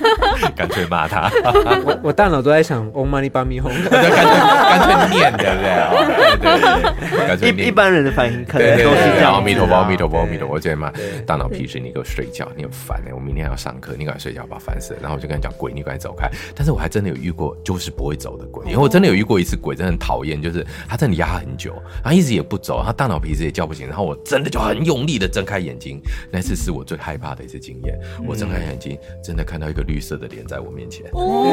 [0.57, 1.31] 干脆骂他，
[1.85, 5.69] 我我大脑都在想 Om Mani Padme Hum，干脆干脆念，对不对？
[6.39, 9.35] 对对对，一一般人的反应可能都是这样。
[9.35, 10.55] 阿弥陀佛，阿弥陀佛，阿弥陀佛。
[10.55, 10.93] 我觉得嘛，
[11.27, 13.13] 大脑皮质，你给我睡觉，你很烦哎！
[13.13, 15.01] 我明天还要上课，你赶快睡觉吧，烦死了。
[15.01, 16.29] 然后我就跟他讲，鬼，你赶快走开。
[16.55, 18.65] 但是我还真的有遇过，就是不会走的鬼。
[18.67, 23.87] 因为我真的有遇过一次鬼，真的很讨厌，就是他真的压很久，他一直也不走，他大脑皮质也叫不醒。
[23.87, 27.99] 然后我真的就很用力的睁开眼睛，那次是我最害怕的一次经验。
[28.27, 31.07] 我睁开眼睛，真的看到一个绿色的脸在我面前。
[31.13, 31.45] 哦，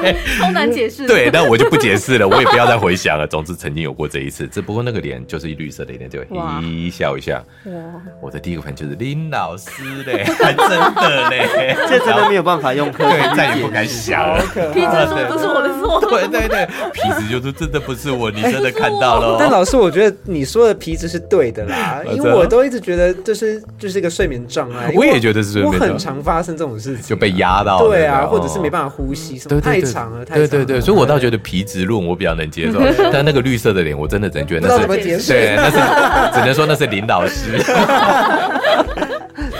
[0.00, 1.06] 对， 超难解释。
[1.06, 3.26] 对，那我就不解释了， 我也不要再回想了。
[3.26, 7.44] 总之，曾经有过这一次，只不过那个脸就是一绿色的脸，就嘿笑一下。
[7.66, 7.72] 哇，
[8.22, 9.70] 我的第一个朋友就是林老师
[10.06, 14.40] 嘞，还真的嘞， 这真的没有办法用科学，再也不敢想了。
[14.72, 19.36] 皮子说不是我的错，对对对，皮子就是真的不是我，你真的看到了。
[19.38, 24.92] 但老师，我觉得你说的皮子是对的啦，因为我都一直觉得这是就是一个睡眠障碍。
[24.94, 27.78] 我也觉得是睡眠障碍，我很常发生这种事情，就被压到。
[27.88, 30.48] 对啊，或者是没办法呼吸，什么太长了，太长了。
[30.48, 32.80] 对对对，所以我倒觉得皮质论我比较能接受，
[33.12, 34.80] 但那个绿色的脸，我真的只能觉得那
[35.18, 35.76] 是，对，那是
[36.38, 37.58] 只能说那是林老师。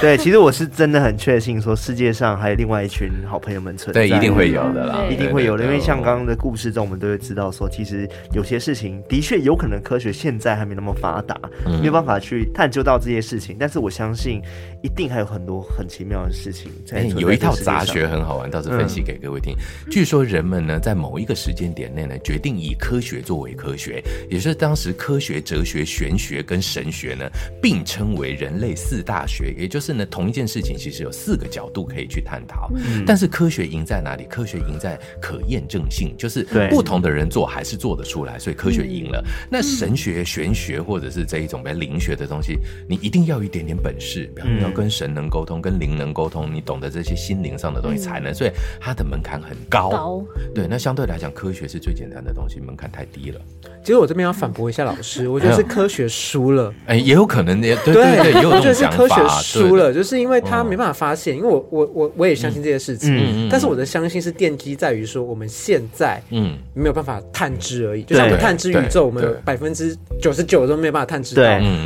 [0.01, 5.65] 对，其实我是真的很确信，说世界上还有另外一群好朋友们存在，对，一定会有的啦，一定会有的。
[5.65, 11.35] 因为像刚刚的故事中，我们都会知道说，其实有些事情的确有可能科学现在还没那么发达，
[11.81, 13.57] 没有办法去探究到这些事情。
[13.59, 14.41] 但是我相信，
[14.83, 17.03] 一定还有很多很奇妙的事情在。
[17.17, 19.57] 有一套杂学很好玩，到时分析给各位听。
[19.91, 27.25] 据说人们呢，在某一个时间点内呢，决定以科学作为科学，也就是当时科学、哲学、玄学跟神学呢，
[27.63, 29.86] 并称为人类四大学，也就是。
[29.87, 32.69] 就是呢，同一件事情其实有四个角度可以去探讨。
[32.75, 34.25] 嗯，但是科学赢在哪里？
[34.25, 39.25] 科学赢在可验证性，就是不同的人做还是做得出来，所以科学赢了。
[39.49, 42.59] 那神学、玄学或者是这一种比较灵学的东西，
[42.89, 48.35] 你一定要有一点点本事，比方你要跟神能沟通，跟灵能沟通，你懂得这些心灵上的东西才能。
[48.35, 49.91] 所以它的门槛很高。
[49.91, 53.41] 高对，那相对来讲，科学是最简单的东西，门槛太低了。
[53.85, 56.75] 其实我这边要反驳一下老师，我觉得是科学输了。
[56.87, 59.23] 哎，也有可能也对对对，也有这种想法。
[59.71, 68.03] 我了，就是因为他没办法发现，因为我我我我也相信这些事情，但是我的相信是奠基在于说我们现在嗯没有办法探知而已。
[68.03, 71.43] 就像我们探知宇宙，我们百分之九十九都没有办法探知到。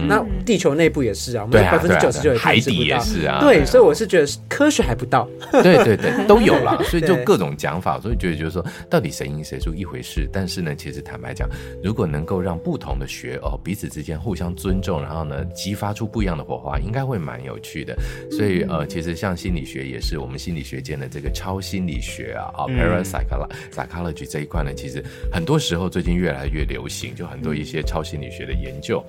[0.08, 2.30] 那地球内部也是啊，我们百分之九十九。
[2.38, 3.40] 海底也是啊。
[3.40, 5.28] 对，所以我是觉得科学还不到。
[5.52, 10.28] 对对对， 都有了，所以就各种讲法，所以觉得就是说，到底谁赢谁输一回事。
[10.32, 11.48] 但是呢，其实坦白讲，
[11.82, 17.96] 如果能够让不同的学哦彼此之间互相尊重，然后呢激发出不一样的火花，应该会蛮有趣的。
[18.30, 29.04] 所以呃，其实像心理学也是我们心理学界的这个超心理学啊啊，parapsychology 这一块呢，其实很多时候最近越来越流行，就很多一些超心理学的研究。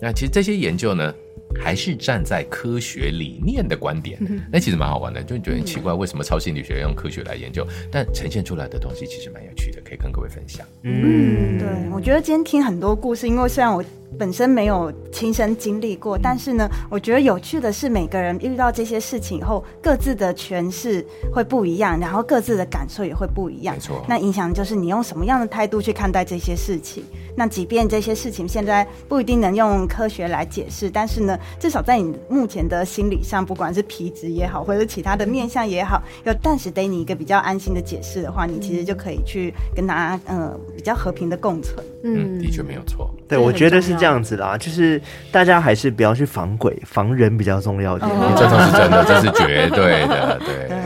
[0.00, 1.12] 那其实这些研究呢，
[1.60, 4.16] 还是站在科学理念的观点，
[4.52, 7.66] 那其实蛮好玩的，就觉得很奇怪，为什么超心理学要用科学来研究？
[7.90, 10.64] 但呈现出来的东西其实蛮有趣的，可以跟各位分享。
[10.82, 13.84] 嗯，对，我觉得今天听很多故事，因为虽然我。
[14.16, 23.74] 本身没有亲身经历过，但是呢，我觉得有趣的是，每个人遇到这些事情后，各自的诠释会不一样，然后各自的感受也会不一样。
[23.74, 27.04] 没错，那影响就是你用什么样的态度去看待这些事情。
[27.36, 41.84] 那即便这些事情现在不一定能用科学来解释，但是呢，至少在你目前的心理上，不管是皮质也好，或者其他的面相也好，要暂时给你一个比较安心的解释的话，你其实就可以去跟他呃比较和平的共存。
[42.02, 43.08] 嗯，的确没有错。
[43.28, 48.10] 对，我觉得是这样子啦，就是大家还是不要去防鬼，防人比较重要一点。
[48.36, 50.68] 这都是真的，这是绝对的，对。
[50.68, 50.78] 对，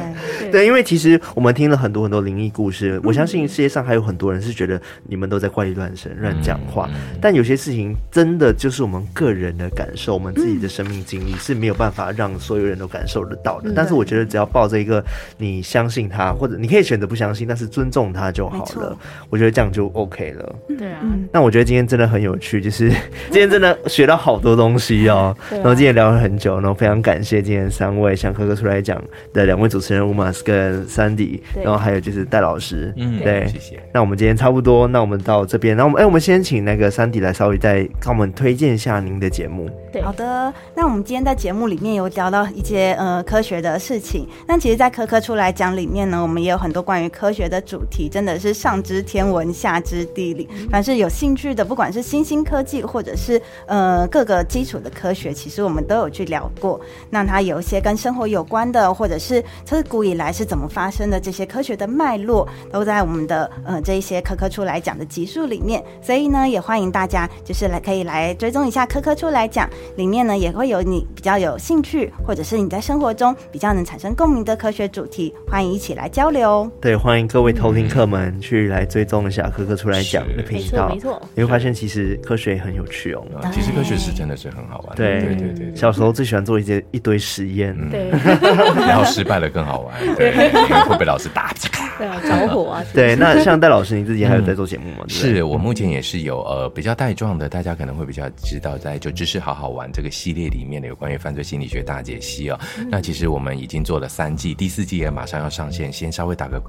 [0.61, 6.89] 因为其实我们听了很多很多灵异故事，我相信世界上还有很多人是觉得你们都在怪力乱神、乱讲话。
[7.21, 13.73] 但有些事情真的就是我们个人的感受，我们自己的生命经历是没有办法让所有人都感受得到的。
[13.75, 15.05] 但是我觉得只要抱着一个
[15.39, 18.97] 你相信他，或者你可以选择不相信，但是尊重他就好了。
[19.31, 20.55] 我觉得这样就 OK 了。
[20.79, 21.01] 对啊。
[21.33, 22.89] 那我觉得今天真的很有趣，就是
[23.31, 25.37] 今天真的学到好多东西哦。
[25.51, 33.83] 然后今天聊了很久，然后非常感谢今天三位想科科出来讲的两位主持人乌马斯跟 Sandy，然后还有就是戴老师，嗯，对，谢谢。
[33.93, 39.71] 那我们今天差不多，那我们到这边，然后我们哎，我们先请那个 Sandy 来稍微再跟我们推荐一下您的节目。
[39.93, 40.53] 对，好的。
[40.75, 56.81] 那我们今天在节目里面有聊到一些呃科学的事情，那其实，在科科出来讲里面呢，我们也有很多关于科学的主题，真的是上知天文，下知地理，凡是有兴趣的，不管是新兴科技或者是呃各个基础的科学，其实我们都有去聊过。
[57.11, 65.83] 那它有一些跟生活有关的，或者是自古以来是怎么发生的这些科学的脉络，都在我们的呃这一些科科出来讲的集数里面。
[66.01, 76.71] 所以呢，也欢迎大家就是来可以来追踪一下科科出来讲，里面呢也会有你比较有兴趣，或者是你在生活中比较能产生共鸣的科学主题，欢迎一起来交流。
[76.81, 83.23] 对，欢迎各位偷听客们去来追踪一下科科出来讲的频道，没错，你会发现其实科学也很有趣哦。
[83.53, 84.97] 其实科学是真的是很好玩。
[84.97, 88.09] 对对对对，小时候最喜欢做一些一堆实验，对，
[88.87, 90.51] 然后失败了更好玩，对，
[90.89, 91.53] 会被老师打。
[91.99, 92.83] 对啊，着火啊！
[92.95, 95.05] 对，那像戴老师，你自己还有在做节目吗？
[95.09, 102.59] 是我目前也是有呃比较带状的，大家可能会比较知道，在就知识好好玩这个系列里面的有关于犯罪心理学大解析哦。
[102.91, 105.93] 那其实我们已经做了三季，第四季也马上要上线。
[105.93, 106.61] 先稍微打个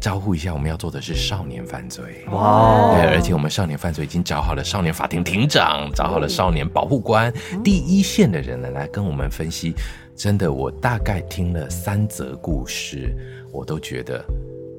[0.00, 2.94] 招呼一下，我们要做的是少年犯罪哇！
[2.94, 7.32] 对，而且我们少年犯罪已经找好了少年法庭庭长，找好了少年保护官，
[7.64, 9.74] 第一线的人呢来跟我们分析。
[10.16, 13.14] 真的，我大概听了三则故事，
[13.52, 14.24] 我都觉得。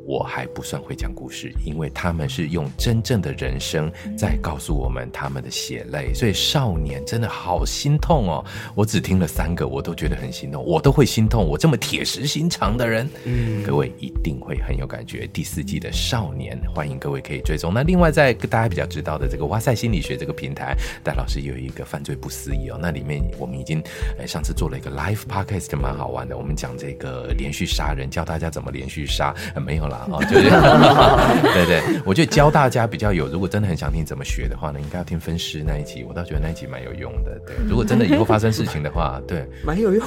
[0.07, 8.43] 我还不算会讲故事，因为他们是用真正的人生在告诉我们他们的血泪，所以少年真的好心痛哦。
[8.73, 11.45] 我只听了三个，我都觉得很心痛，我都会心痛。
[11.45, 15.27] 我这么铁石心肠的人，嗯，各位一定会很有感觉。
[15.33, 17.73] 第四季的少年，欢迎各位可以追踪。
[17.73, 22.79] 那另外，在大家比较知道的这个哇塞心理学这个平台，戴老师有一个犯罪不思议哦。
[22.81, 23.83] 那里面我们已经
[24.17, 26.37] 呃上次做了一个 live podcast，蛮好玩的。
[26.37, 29.35] 我们讲这个连续杀人，教大家怎么连续杀，
[29.65, 29.96] 没有了。
[29.97, 30.49] 啦，哦，就是
[31.53, 37.31] 对对，我觉得教大家比较有，如果真的很想听怎么学的话呢，应该要听分尸那一集，我倒觉得那一集蛮有用的。
[37.45, 40.03] 对，如果真的以后发生事情的话， 对，蛮有用。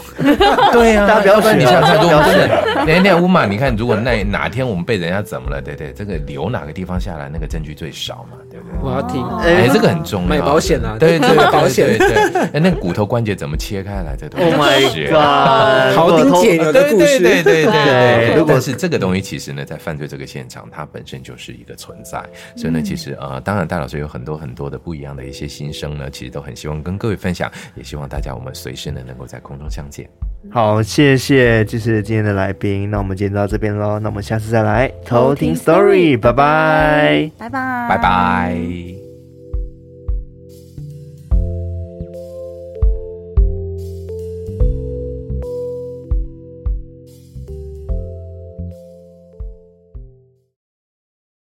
[0.73, 8.79] 对呀、啊，大家不要说你想想看，如果真的，那那乌马，你看，如果那哪天我们被人家怎么了，对对，这个留哪个地方下来，那个证据最少嘛，对不对？
[8.83, 17.73] 我要听，哎，这个很重要，买保险啊，对对对，保险，对对，哎，那骨头关节怎么切开来，这都是 Oh my god，庖丁解牛的故事，对对对对
[18.31, 18.35] 对。
[18.37, 22.23] 如果是这个东西，其实呢，在犯罪这个现场，它本身就是一个存在，
[22.57, 30.09] 所以呢，其实呃，当然戴老师有很多很多的不一样的一些心声呢，其实都很希望跟各位分享，也希望大家我们随时呢能够在空中相见。
[30.51, 39.00] 好，谢谢，就是今天的来宾，那我们今天到这边喽，那我们下次再来偷听 story，拜拜，拜拜，拜拜。